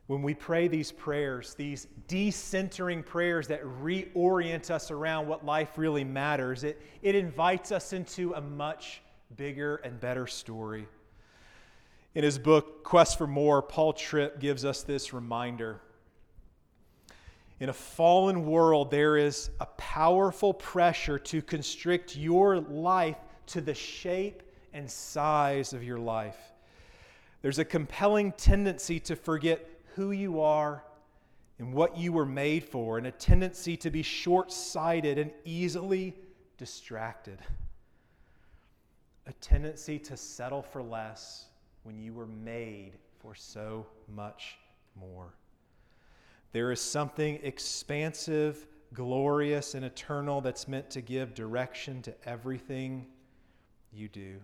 When 0.06 0.22
we 0.22 0.34
pray 0.34 0.66
these 0.66 0.90
prayers, 0.90 1.54
these 1.54 1.86
decentering 2.08 3.06
prayers 3.06 3.46
that 3.46 3.62
reorient 3.62 4.68
us 4.70 4.90
around 4.90 5.28
what 5.28 5.44
life 5.44 5.78
really 5.78 6.02
matters, 6.02 6.64
it, 6.64 6.82
it 7.00 7.14
invites 7.14 7.70
us 7.70 7.92
into 7.92 8.32
a 8.32 8.40
much 8.40 9.02
bigger 9.36 9.76
and 9.76 10.00
better 10.00 10.26
story. 10.26 10.88
In 12.16 12.24
his 12.24 12.38
book, 12.38 12.82
Quest 12.82 13.18
for 13.18 13.28
More, 13.28 13.62
Paul 13.62 13.92
Tripp 13.92 14.40
gives 14.40 14.64
us 14.64 14.82
this 14.82 15.12
reminder. 15.12 15.80
In 17.60 17.68
a 17.68 17.72
fallen 17.72 18.46
world, 18.46 18.90
there 18.90 19.16
is 19.16 19.50
a 19.60 19.66
powerful 19.66 20.52
pressure 20.52 21.20
to 21.20 21.40
constrict 21.40 22.16
your 22.16 22.58
life 22.58 23.18
to 23.46 23.60
the 23.60 23.74
shape 23.74 24.42
and 24.72 24.90
size 24.90 25.72
of 25.72 25.82
your 25.82 25.98
life. 25.98 26.38
There's 27.42 27.58
a 27.58 27.64
compelling 27.64 28.32
tendency 28.32 29.00
to 29.00 29.16
forget 29.16 29.66
who 29.94 30.10
you 30.12 30.40
are 30.40 30.84
and 31.58 31.72
what 31.74 31.96
you 31.96 32.12
were 32.12 32.26
made 32.26 32.64
for, 32.64 32.96
and 32.96 33.06
a 33.06 33.10
tendency 33.10 33.76
to 33.76 33.90
be 33.90 34.02
short 34.02 34.50
sighted 34.50 35.18
and 35.18 35.30
easily 35.44 36.16
distracted. 36.56 37.38
A 39.26 39.32
tendency 39.34 39.98
to 39.98 40.16
settle 40.16 40.62
for 40.62 40.82
less 40.82 41.46
when 41.82 41.98
you 41.98 42.14
were 42.14 42.26
made 42.26 42.92
for 43.20 43.34
so 43.34 43.86
much 44.08 44.56
more. 44.98 45.34
There 46.52 46.72
is 46.72 46.80
something 46.80 47.38
expansive, 47.42 48.66
glorious, 48.94 49.74
and 49.74 49.84
eternal 49.84 50.40
that's 50.40 50.66
meant 50.66 50.90
to 50.90 51.00
give 51.00 51.34
direction 51.34 52.02
to 52.02 52.14
everything 52.24 53.06
you 53.92 54.08
do. 54.08 54.40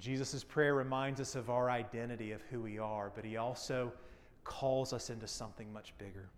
Jesus' 0.00 0.42
prayer 0.42 0.74
reminds 0.74 1.20
us 1.20 1.34
of 1.36 1.50
our 1.50 1.68
identity, 1.70 2.32
of 2.32 2.40
who 2.50 2.60
we 2.60 2.78
are, 2.78 3.12
but 3.14 3.24
he 3.24 3.36
also 3.36 3.92
calls 4.44 4.94
us 4.94 5.10
into 5.10 5.26
something 5.26 5.70
much 5.72 5.92
bigger. 5.98 6.30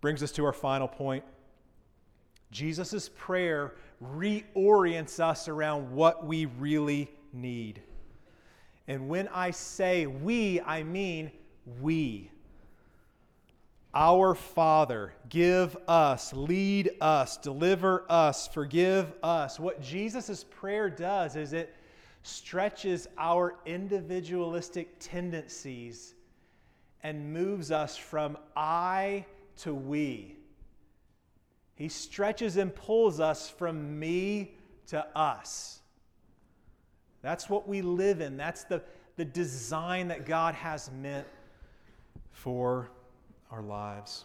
Brings 0.00 0.22
us 0.22 0.32
to 0.32 0.44
our 0.44 0.52
final 0.52 0.88
point. 0.88 1.24
Jesus' 2.50 3.08
prayer 3.16 3.74
reorients 4.02 5.20
us 5.20 5.46
around 5.46 5.92
what 5.92 6.26
we 6.26 6.46
really 6.46 7.08
need. 7.32 7.82
And 8.88 9.08
when 9.08 9.28
I 9.28 9.52
say 9.52 10.06
we, 10.06 10.60
I 10.60 10.82
mean 10.82 11.30
we. 11.80 12.30
Our 13.94 14.34
Father, 14.34 15.14
give 15.28 15.76
us, 15.88 16.32
lead 16.34 16.90
us, 17.00 17.36
deliver 17.36 18.04
us, 18.10 18.48
forgive 18.48 19.12
us. 19.22 19.58
What 19.58 19.80
Jesus' 19.80 20.44
prayer 20.44 20.90
does 20.90 21.36
is 21.36 21.52
it 21.52 21.74
stretches 22.26 23.06
our 23.16 23.54
individualistic 23.66 24.98
tendencies 24.98 26.14
and 27.02 27.32
moves 27.32 27.70
us 27.70 27.96
from 27.96 28.36
I 28.56 29.24
to 29.58 29.72
we. 29.72 30.36
He 31.76 31.88
stretches 31.88 32.56
and 32.56 32.74
pulls 32.74 33.20
us 33.20 33.48
from 33.48 33.98
me 33.98 34.54
to 34.88 35.06
us. 35.16 35.80
That's 37.22 37.48
what 37.48 37.68
we 37.68 37.82
live 37.82 38.20
in. 38.20 38.36
That's 38.36 38.64
the, 38.64 38.82
the 39.16 39.24
design 39.24 40.08
that 40.08 40.26
God 40.26 40.54
has 40.54 40.90
meant 40.90 41.26
for 42.32 42.90
our 43.50 43.62
lives. 43.62 44.24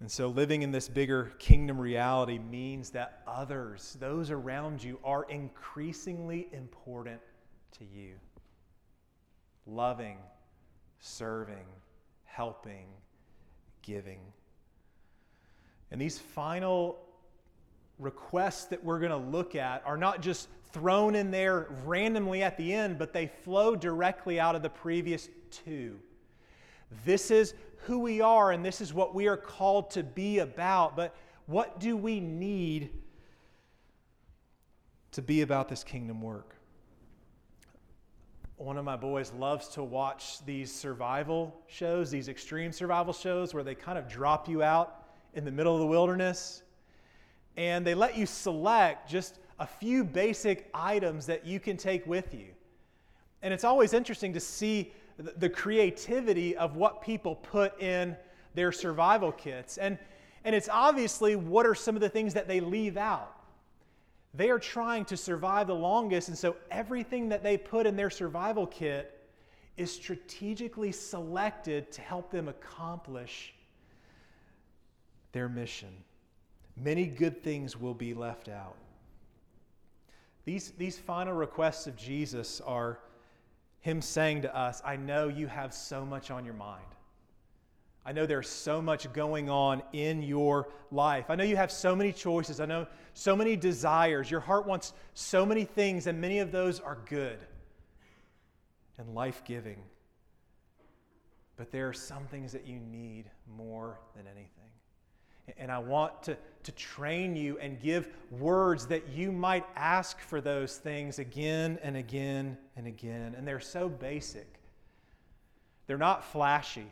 And 0.00 0.10
so, 0.10 0.28
living 0.28 0.62
in 0.62 0.70
this 0.70 0.88
bigger 0.88 1.32
kingdom 1.38 1.78
reality 1.78 2.38
means 2.38 2.90
that 2.90 3.22
others, 3.26 3.96
those 3.98 4.30
around 4.30 4.82
you, 4.82 5.00
are 5.02 5.24
increasingly 5.24 6.48
important 6.52 7.20
to 7.78 7.84
you. 7.84 8.14
Loving, 9.66 10.18
serving, 11.00 11.66
helping, 12.24 12.86
giving. 13.82 14.20
And 15.90 16.00
these 16.00 16.18
final 16.18 16.98
requests 17.98 18.66
that 18.66 18.84
we're 18.84 19.00
going 19.00 19.10
to 19.10 19.16
look 19.16 19.56
at 19.56 19.82
are 19.84 19.96
not 19.96 20.22
just 20.22 20.48
thrown 20.70 21.16
in 21.16 21.32
there 21.32 21.68
randomly 21.84 22.42
at 22.42 22.56
the 22.56 22.72
end, 22.72 22.98
but 22.98 23.12
they 23.12 23.26
flow 23.26 23.74
directly 23.74 24.38
out 24.38 24.54
of 24.54 24.62
the 24.62 24.70
previous 24.70 25.28
two. 25.50 25.98
This 27.04 27.30
is 27.30 27.54
who 27.82 27.98
we 27.98 28.20
are 28.20 28.52
and 28.52 28.64
this 28.64 28.80
is 28.80 28.92
what 28.92 29.14
we 29.14 29.28
are 29.28 29.36
called 29.36 29.90
to 29.92 30.02
be 30.02 30.38
about. 30.38 30.96
But 30.96 31.14
what 31.46 31.80
do 31.80 31.96
we 31.96 32.20
need 32.20 32.90
to 35.12 35.22
be 35.22 35.42
about 35.42 35.68
this 35.68 35.84
kingdom 35.84 36.20
work? 36.20 36.58
one 38.58 38.76
of 38.76 38.84
my 38.84 38.96
boys 38.96 39.32
loves 39.34 39.68
to 39.68 39.84
watch 39.84 40.44
these 40.44 40.74
survival 40.74 41.56
shows, 41.68 42.10
these 42.10 42.28
extreme 42.28 42.72
survival 42.72 43.12
shows 43.12 43.54
where 43.54 43.62
they 43.62 43.74
kind 43.74 43.96
of 43.96 44.08
drop 44.08 44.48
you 44.48 44.64
out 44.64 45.04
in 45.34 45.44
the 45.44 45.50
middle 45.50 45.74
of 45.74 45.80
the 45.80 45.86
wilderness 45.86 46.64
and 47.56 47.86
they 47.86 47.94
let 47.94 48.16
you 48.16 48.26
select 48.26 49.08
just 49.08 49.38
a 49.60 49.66
few 49.66 50.02
basic 50.02 50.68
items 50.74 51.24
that 51.26 51.46
you 51.46 51.60
can 51.60 51.76
take 51.76 52.04
with 52.04 52.34
you. 52.34 52.46
And 53.42 53.54
it's 53.54 53.64
always 53.64 53.92
interesting 53.92 54.32
to 54.32 54.40
see 54.40 54.92
the 55.18 55.48
creativity 55.48 56.56
of 56.56 56.76
what 56.76 57.02
people 57.02 57.34
put 57.34 57.80
in 57.82 58.16
their 58.54 58.72
survival 58.72 59.32
kits. 59.32 59.76
And, 59.76 59.98
and 60.44 60.54
it's 60.54 60.68
obviously 60.70 61.36
what 61.36 61.66
are 61.66 61.74
some 61.74 61.96
of 61.96 62.00
the 62.00 62.08
things 62.08 62.34
that 62.34 62.46
they 62.46 62.60
leave 62.60 62.96
out. 62.96 63.34
They 64.34 64.50
are 64.50 64.58
trying 64.58 65.04
to 65.06 65.16
survive 65.16 65.66
the 65.66 65.74
longest, 65.74 66.28
and 66.28 66.38
so 66.38 66.56
everything 66.70 67.30
that 67.30 67.42
they 67.42 67.56
put 67.56 67.86
in 67.86 67.96
their 67.96 68.10
survival 68.10 68.66
kit 68.66 69.14
is 69.76 69.90
strategically 69.92 70.92
selected 70.92 71.90
to 71.92 72.00
help 72.00 72.30
them 72.30 72.48
accomplish 72.48 73.54
their 75.32 75.48
mission. 75.48 75.88
Many 76.76 77.06
good 77.06 77.42
things 77.42 77.76
will 77.76 77.94
be 77.94 78.14
left 78.14 78.48
out. 78.48 78.76
These, 80.44 80.72
these 80.78 80.98
final 80.98 81.34
requests 81.34 81.86
of 81.86 81.96
Jesus 81.96 82.60
are 82.60 83.00
Him 83.88 84.02
saying 84.02 84.42
to 84.42 84.54
us, 84.54 84.82
I 84.84 84.96
know 84.96 85.28
you 85.28 85.46
have 85.46 85.72
so 85.72 86.04
much 86.04 86.30
on 86.30 86.44
your 86.44 86.52
mind. 86.52 86.84
I 88.04 88.12
know 88.12 88.26
there's 88.26 88.46
so 88.46 88.82
much 88.82 89.10
going 89.14 89.48
on 89.48 89.82
in 89.94 90.22
your 90.22 90.68
life. 90.90 91.30
I 91.30 91.36
know 91.36 91.44
you 91.44 91.56
have 91.56 91.72
so 91.72 91.96
many 91.96 92.12
choices. 92.12 92.60
I 92.60 92.66
know 92.66 92.86
so 93.14 93.34
many 93.34 93.56
desires. 93.56 94.30
Your 94.30 94.40
heart 94.40 94.66
wants 94.66 94.92
so 95.14 95.46
many 95.46 95.64
things, 95.64 96.06
and 96.06 96.20
many 96.20 96.40
of 96.40 96.52
those 96.52 96.80
are 96.80 96.98
good 97.06 97.38
and 98.98 99.14
life 99.14 99.42
giving. 99.46 99.78
But 101.56 101.72
there 101.72 101.88
are 101.88 101.94
some 101.94 102.26
things 102.26 102.52
that 102.52 102.66
you 102.66 102.80
need 102.80 103.30
more 103.56 104.00
than 104.14 104.26
anything. 104.26 104.57
And 105.56 105.70
I 105.70 105.78
want 105.78 106.22
to, 106.24 106.36
to 106.64 106.72
train 106.72 107.36
you 107.36 107.58
and 107.58 107.80
give 107.80 108.08
words 108.30 108.86
that 108.86 109.08
you 109.08 109.32
might 109.32 109.64
ask 109.76 110.20
for 110.20 110.40
those 110.40 110.76
things 110.76 111.18
again 111.18 111.78
and 111.82 111.96
again 111.96 112.58
and 112.76 112.86
again. 112.86 113.34
And 113.36 113.46
they're 113.46 113.60
so 113.60 113.88
basic, 113.88 114.46
they're 115.86 115.98
not 115.98 116.24
flashy. 116.24 116.86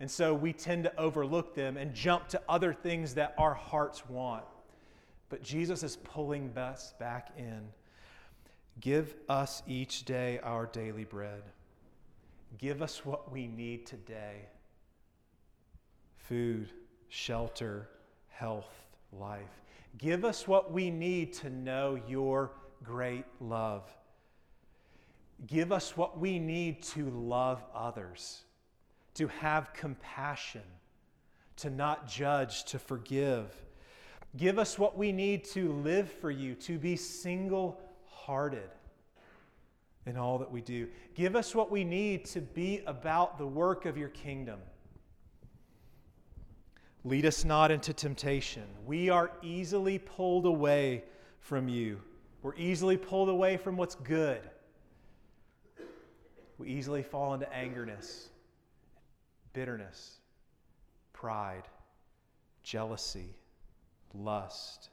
And 0.00 0.10
so 0.10 0.32
we 0.32 0.54
tend 0.54 0.84
to 0.84 0.98
overlook 0.98 1.54
them 1.54 1.76
and 1.76 1.94
jump 1.94 2.28
to 2.28 2.40
other 2.48 2.72
things 2.72 3.14
that 3.14 3.34
our 3.36 3.52
hearts 3.52 4.08
want. 4.08 4.44
But 5.28 5.42
Jesus 5.42 5.82
is 5.82 5.96
pulling 5.96 6.56
us 6.56 6.94
back 6.98 7.32
in. 7.36 7.60
Give 8.80 9.14
us 9.28 9.62
each 9.66 10.06
day 10.06 10.40
our 10.42 10.64
daily 10.66 11.04
bread. 11.04 11.42
Give 12.58 12.80
us 12.80 13.04
what 13.04 13.30
we 13.30 13.46
need 13.46 13.86
today 13.86 14.46
food, 16.16 16.70
shelter, 17.08 17.88
health, 18.40 18.86
life. 19.12 19.60
Give 19.98 20.24
us 20.24 20.48
what 20.48 20.72
we 20.72 20.90
need 20.90 21.34
to 21.34 21.50
know 21.50 22.00
your 22.08 22.52
great 22.82 23.26
love. 23.38 23.84
Give 25.46 25.72
us 25.72 25.94
what 25.94 26.18
we 26.18 26.38
need 26.38 26.82
to 26.84 27.10
love 27.10 27.62
others 27.74 28.44
to 29.14 29.28
have 29.28 29.74
compassion, 29.74 30.62
to 31.56 31.68
not 31.68 32.08
judge, 32.08 32.64
to 32.64 32.78
forgive. 32.78 33.54
Give 34.38 34.58
us 34.58 34.78
what 34.78 34.96
we 34.96 35.12
need 35.12 35.44
to 35.46 35.72
live 35.72 36.10
for 36.10 36.30
you, 36.30 36.54
to 36.54 36.78
be 36.78 36.96
single 36.96 37.78
hearted 38.06 38.70
in 40.06 40.16
all 40.16 40.38
that 40.38 40.50
we 40.50 40.62
do. 40.62 40.88
Give 41.14 41.36
us 41.36 41.54
what 41.54 41.70
we 41.70 41.84
need 41.84 42.24
to 42.26 42.40
be 42.40 42.82
about 42.86 43.36
the 43.36 43.46
work 43.46 43.84
of 43.84 43.98
your 43.98 44.08
kingdom. 44.08 44.60
Lead 47.04 47.24
us 47.24 47.44
not 47.44 47.70
into 47.70 47.92
temptation. 47.94 48.64
We 48.86 49.08
are 49.08 49.30
easily 49.42 49.98
pulled 49.98 50.44
away 50.44 51.04
from 51.40 51.68
you. 51.68 52.00
We're 52.42 52.56
easily 52.56 52.96
pulled 52.96 53.28
away 53.28 53.56
from 53.56 53.76
what's 53.76 53.94
good. 53.94 54.40
We 56.58 56.68
easily 56.68 57.02
fall 57.02 57.34
into 57.34 57.46
angerness 57.46 58.28
bitterness, 59.52 60.18
pride, 61.12 61.64
jealousy, 62.62 63.34
lust, 64.14 64.90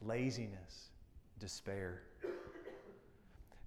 laziness, 0.00 0.88
despair. 1.38 2.02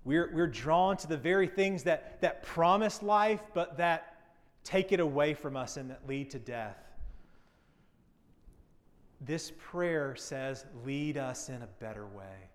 We're, 0.03 0.31
we're 0.33 0.47
drawn 0.47 0.97
to 0.97 1.07
the 1.07 1.17
very 1.17 1.47
things 1.47 1.83
that, 1.83 2.21
that 2.21 2.41
promise 2.41 3.03
life, 3.03 3.41
but 3.53 3.77
that 3.77 4.19
take 4.63 4.91
it 4.91 4.99
away 4.99 5.35
from 5.35 5.55
us 5.55 5.77
and 5.77 5.91
that 5.91 6.07
lead 6.07 6.31
to 6.31 6.39
death. 6.39 6.77
This 9.21 9.51
prayer 9.57 10.15
says, 10.15 10.65
Lead 10.83 11.17
us 11.17 11.49
in 11.49 11.61
a 11.61 11.67
better 11.79 12.07
way. 12.07 12.49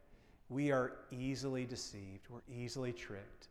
We 0.49 0.73
are 0.73 0.93
easily 1.11 1.65
deceived, 1.65 2.27
we're 2.29 2.41
easily 2.53 2.93
tricked. 2.93 3.49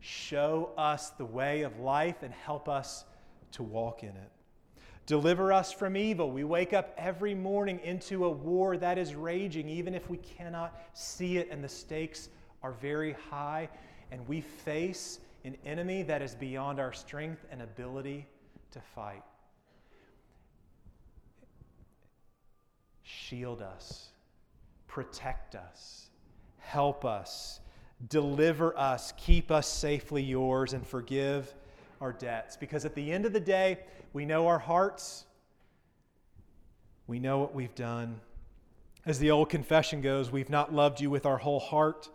Show 0.00 0.70
us 0.76 1.10
the 1.10 1.24
way 1.24 1.62
of 1.62 1.80
life 1.80 2.22
and 2.22 2.32
help 2.32 2.68
us 2.68 3.04
to 3.52 3.62
walk 3.62 4.02
in 4.02 4.10
it. 4.10 4.30
Deliver 5.06 5.52
us 5.52 5.72
from 5.72 5.96
evil. 5.96 6.30
We 6.30 6.44
wake 6.44 6.72
up 6.72 6.92
every 6.96 7.34
morning 7.34 7.80
into 7.82 8.26
a 8.26 8.30
war 8.30 8.76
that 8.76 8.98
is 8.98 9.14
raging, 9.14 9.68
even 9.68 9.94
if 9.94 10.10
we 10.10 10.18
cannot 10.18 10.78
see 10.92 11.38
it 11.38 11.48
and 11.50 11.64
the 11.64 11.68
stakes 11.68 12.28
are 12.62 12.72
very 12.72 13.16
high, 13.30 13.68
and 14.12 14.26
we 14.28 14.40
face 14.42 15.20
an 15.44 15.56
enemy 15.64 16.02
that 16.02 16.22
is 16.22 16.34
beyond 16.34 16.78
our 16.78 16.92
strength 16.92 17.44
and 17.50 17.62
ability 17.62 18.26
to 18.70 18.80
fight. 18.94 19.22
Shield 23.10 23.62
us, 23.62 24.10
protect 24.86 25.54
us, 25.54 26.10
help 26.58 27.06
us, 27.06 27.60
deliver 28.10 28.76
us, 28.76 29.14
keep 29.16 29.50
us 29.50 29.66
safely 29.66 30.22
yours, 30.22 30.74
and 30.74 30.86
forgive 30.86 31.54
our 32.02 32.12
debts. 32.12 32.58
Because 32.58 32.84
at 32.84 32.94
the 32.94 33.10
end 33.10 33.24
of 33.24 33.32
the 33.32 33.40
day, 33.40 33.78
we 34.12 34.26
know 34.26 34.46
our 34.46 34.58
hearts, 34.58 35.24
we 37.06 37.18
know 37.18 37.38
what 37.38 37.54
we've 37.54 37.74
done. 37.74 38.20
As 39.06 39.18
the 39.18 39.30
old 39.30 39.48
confession 39.48 40.02
goes, 40.02 40.30
we've 40.30 40.50
not 40.50 40.74
loved 40.74 41.00
you 41.00 41.08
with 41.08 41.24
our 41.24 41.38
whole 41.38 41.60
heart. 41.60 42.10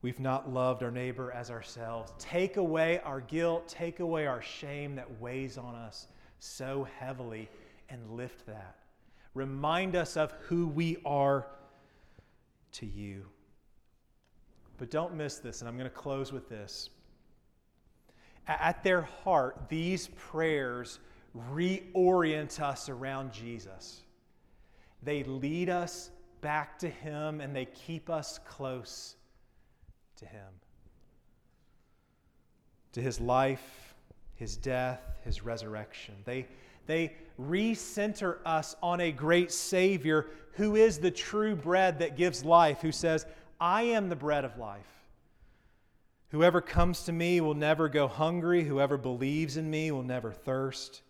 We've 0.00 0.18
not 0.18 0.50
loved 0.50 0.82
our 0.82 0.90
neighbor 0.90 1.30
as 1.30 1.50
ourselves. 1.50 2.14
Take 2.18 2.56
away 2.56 3.00
our 3.00 3.20
guilt, 3.20 3.68
take 3.68 4.00
away 4.00 4.26
our 4.26 4.40
shame 4.40 4.94
that 4.94 5.20
weighs 5.20 5.58
on 5.58 5.74
us 5.74 6.06
so 6.38 6.88
heavily, 6.98 7.50
and 7.90 8.10
lift 8.12 8.46
that. 8.46 8.76
Remind 9.36 9.96
us 9.96 10.16
of 10.16 10.32
who 10.48 10.66
we 10.66 10.96
are 11.04 11.46
to 12.72 12.86
you. 12.86 13.26
But 14.78 14.90
don't 14.90 15.14
miss 15.14 15.36
this, 15.36 15.60
and 15.60 15.68
I'm 15.68 15.76
going 15.76 15.90
to 15.90 15.94
close 15.94 16.32
with 16.32 16.48
this. 16.48 16.88
At 18.48 18.82
their 18.82 19.02
heart, 19.02 19.68
these 19.68 20.08
prayers 20.16 21.00
reorient 21.52 22.60
us 22.60 22.88
around 22.88 23.30
Jesus. 23.30 24.00
They 25.02 25.22
lead 25.24 25.68
us 25.68 26.10
back 26.40 26.78
to 26.78 26.88
Him 26.88 27.42
and 27.42 27.54
they 27.54 27.66
keep 27.66 28.08
us 28.08 28.40
close 28.48 29.16
to 30.16 30.24
Him. 30.24 30.48
To 32.92 33.02
His 33.02 33.20
life, 33.20 33.94
His 34.36 34.56
death, 34.56 35.02
His 35.24 35.44
resurrection. 35.44 36.14
They, 36.24 36.46
they 36.86 37.14
recenter 37.38 38.38
us 38.44 38.76
on 38.82 39.00
a 39.00 39.12
great 39.12 39.52
Savior 39.52 40.26
who 40.52 40.76
is 40.76 40.98
the 40.98 41.10
true 41.10 41.54
bread 41.54 41.98
that 41.98 42.16
gives 42.16 42.44
life, 42.44 42.80
who 42.80 42.92
says, 42.92 43.26
I 43.60 43.82
am 43.82 44.08
the 44.08 44.16
bread 44.16 44.44
of 44.44 44.58
life. 44.58 44.86
Whoever 46.30 46.60
comes 46.60 47.04
to 47.04 47.12
me 47.12 47.40
will 47.40 47.54
never 47.54 47.88
go 47.88 48.08
hungry. 48.08 48.64
Whoever 48.64 48.96
believes 48.96 49.56
in 49.56 49.70
me 49.70 49.90
will 49.90 50.02
never 50.02 50.32
thirst. 50.32 51.02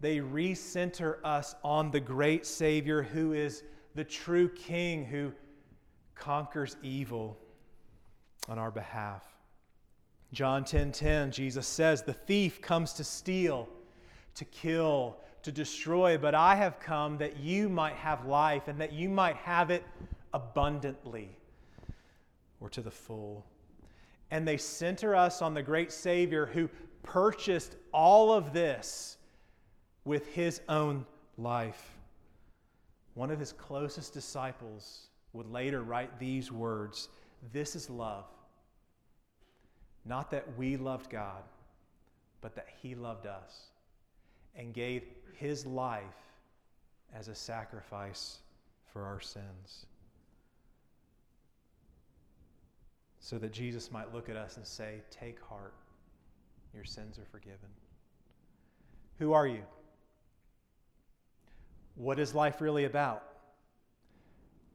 They 0.00 0.18
recenter 0.18 1.16
us 1.24 1.54
on 1.64 1.90
the 1.90 2.00
great 2.00 2.44
Savior 2.44 3.02
who 3.02 3.32
is 3.32 3.62
the 3.94 4.04
true 4.04 4.48
King 4.48 5.04
who 5.04 5.32
conquers 6.14 6.76
evil 6.82 7.38
on 8.48 8.58
our 8.58 8.70
behalf. 8.70 9.22
John 10.32 10.64
10:10 10.64 10.68
10, 10.68 10.92
10, 10.92 11.30
Jesus 11.30 11.66
says, 11.66 12.02
"The 12.02 12.12
thief 12.12 12.60
comes 12.60 12.92
to 12.94 13.04
steal, 13.04 13.68
to 14.34 14.44
kill, 14.46 15.16
to 15.42 15.52
destroy, 15.52 16.18
but 16.18 16.34
I 16.34 16.54
have 16.54 16.80
come 16.80 17.18
that 17.18 17.38
you 17.38 17.68
might 17.68 17.94
have 17.94 18.26
life 18.26 18.68
and 18.68 18.80
that 18.80 18.92
you 18.92 19.08
might 19.08 19.36
have 19.36 19.70
it 19.70 19.84
abundantly 20.32 21.36
or 22.60 22.68
to 22.70 22.82
the 22.82 22.90
full." 22.90 23.44
and 24.34 24.48
they 24.48 24.56
center 24.56 25.14
us 25.14 25.42
on 25.42 25.54
the 25.54 25.62
great 25.62 25.92
Savior 25.92 26.46
who 26.46 26.68
purchased 27.04 27.76
all 27.92 28.32
of 28.32 28.52
this 28.52 29.16
with 30.04 30.26
his 30.26 30.60
own 30.68 31.06
life. 31.38 31.96
One 33.14 33.30
of 33.30 33.38
his 33.38 33.52
closest 33.52 34.12
disciples 34.12 35.06
would 35.34 35.46
later 35.46 35.82
write 35.82 36.18
these 36.18 36.50
words 36.50 37.10
This 37.52 37.76
is 37.76 37.88
love. 37.88 38.24
Not 40.04 40.32
that 40.32 40.58
we 40.58 40.76
loved 40.76 41.10
God, 41.10 41.44
but 42.40 42.56
that 42.56 42.66
He 42.82 42.94
loved 42.94 43.26
us 43.26 43.68
and 44.56 44.72
gave 44.72 45.02
His 45.34 45.66
life 45.66 46.02
as 47.14 47.28
a 47.28 47.34
sacrifice 47.34 48.38
for 48.92 49.04
our 49.04 49.20
sins. 49.20 49.86
So 53.20 53.38
that 53.38 53.52
Jesus 53.52 53.90
might 53.90 54.12
look 54.12 54.28
at 54.28 54.36
us 54.36 54.56
and 54.56 54.66
say, 54.66 55.00
Take 55.10 55.40
heart, 55.42 55.74
your 56.74 56.84
sins 56.84 57.18
are 57.18 57.24
forgiven. 57.30 57.68
Who 59.18 59.32
are 59.32 59.46
you? 59.46 59.62
What 61.94 62.18
is 62.18 62.34
life 62.34 62.60
really 62.60 62.84
about? 62.84 63.22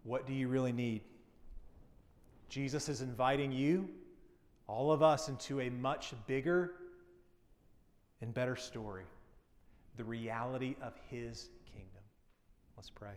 What 0.04 0.26
do 0.26 0.34
you 0.34 0.48
really 0.48 0.72
need? 0.72 1.02
Jesus 2.48 2.90
is 2.90 3.02
inviting 3.02 3.52
you, 3.52 3.90
all 4.68 4.92
of 4.92 5.04
us, 5.04 5.28
into 5.28 5.60
a 5.60 5.70
much 5.70 6.14
bigger 6.26 6.72
and 8.22 8.34
better 8.34 8.56
story 8.56 9.04
the 9.98 10.04
reality 10.04 10.76
of 10.82 10.94
his 11.10 11.50
kingdom. 11.72 12.04
Let's 12.78 12.90
pray. 12.90 13.14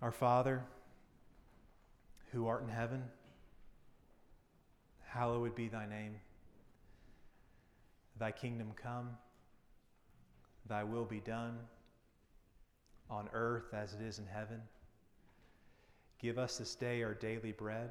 Our 0.00 0.12
Father, 0.12 0.62
who 2.32 2.46
art 2.46 2.62
in 2.62 2.68
heaven, 2.68 3.04
hallowed 5.06 5.54
be 5.54 5.68
thy 5.68 5.86
name. 5.86 6.16
Thy 8.18 8.32
kingdom 8.32 8.72
come, 8.74 9.10
thy 10.68 10.84
will 10.84 11.04
be 11.04 11.20
done 11.20 11.58
on 13.10 13.28
earth 13.32 13.74
as 13.74 13.94
it 13.94 14.00
is 14.00 14.18
in 14.18 14.26
heaven. 14.26 14.60
Give 16.20 16.38
us 16.38 16.58
this 16.58 16.74
day 16.74 17.02
our 17.02 17.14
daily 17.14 17.52
bread, 17.52 17.90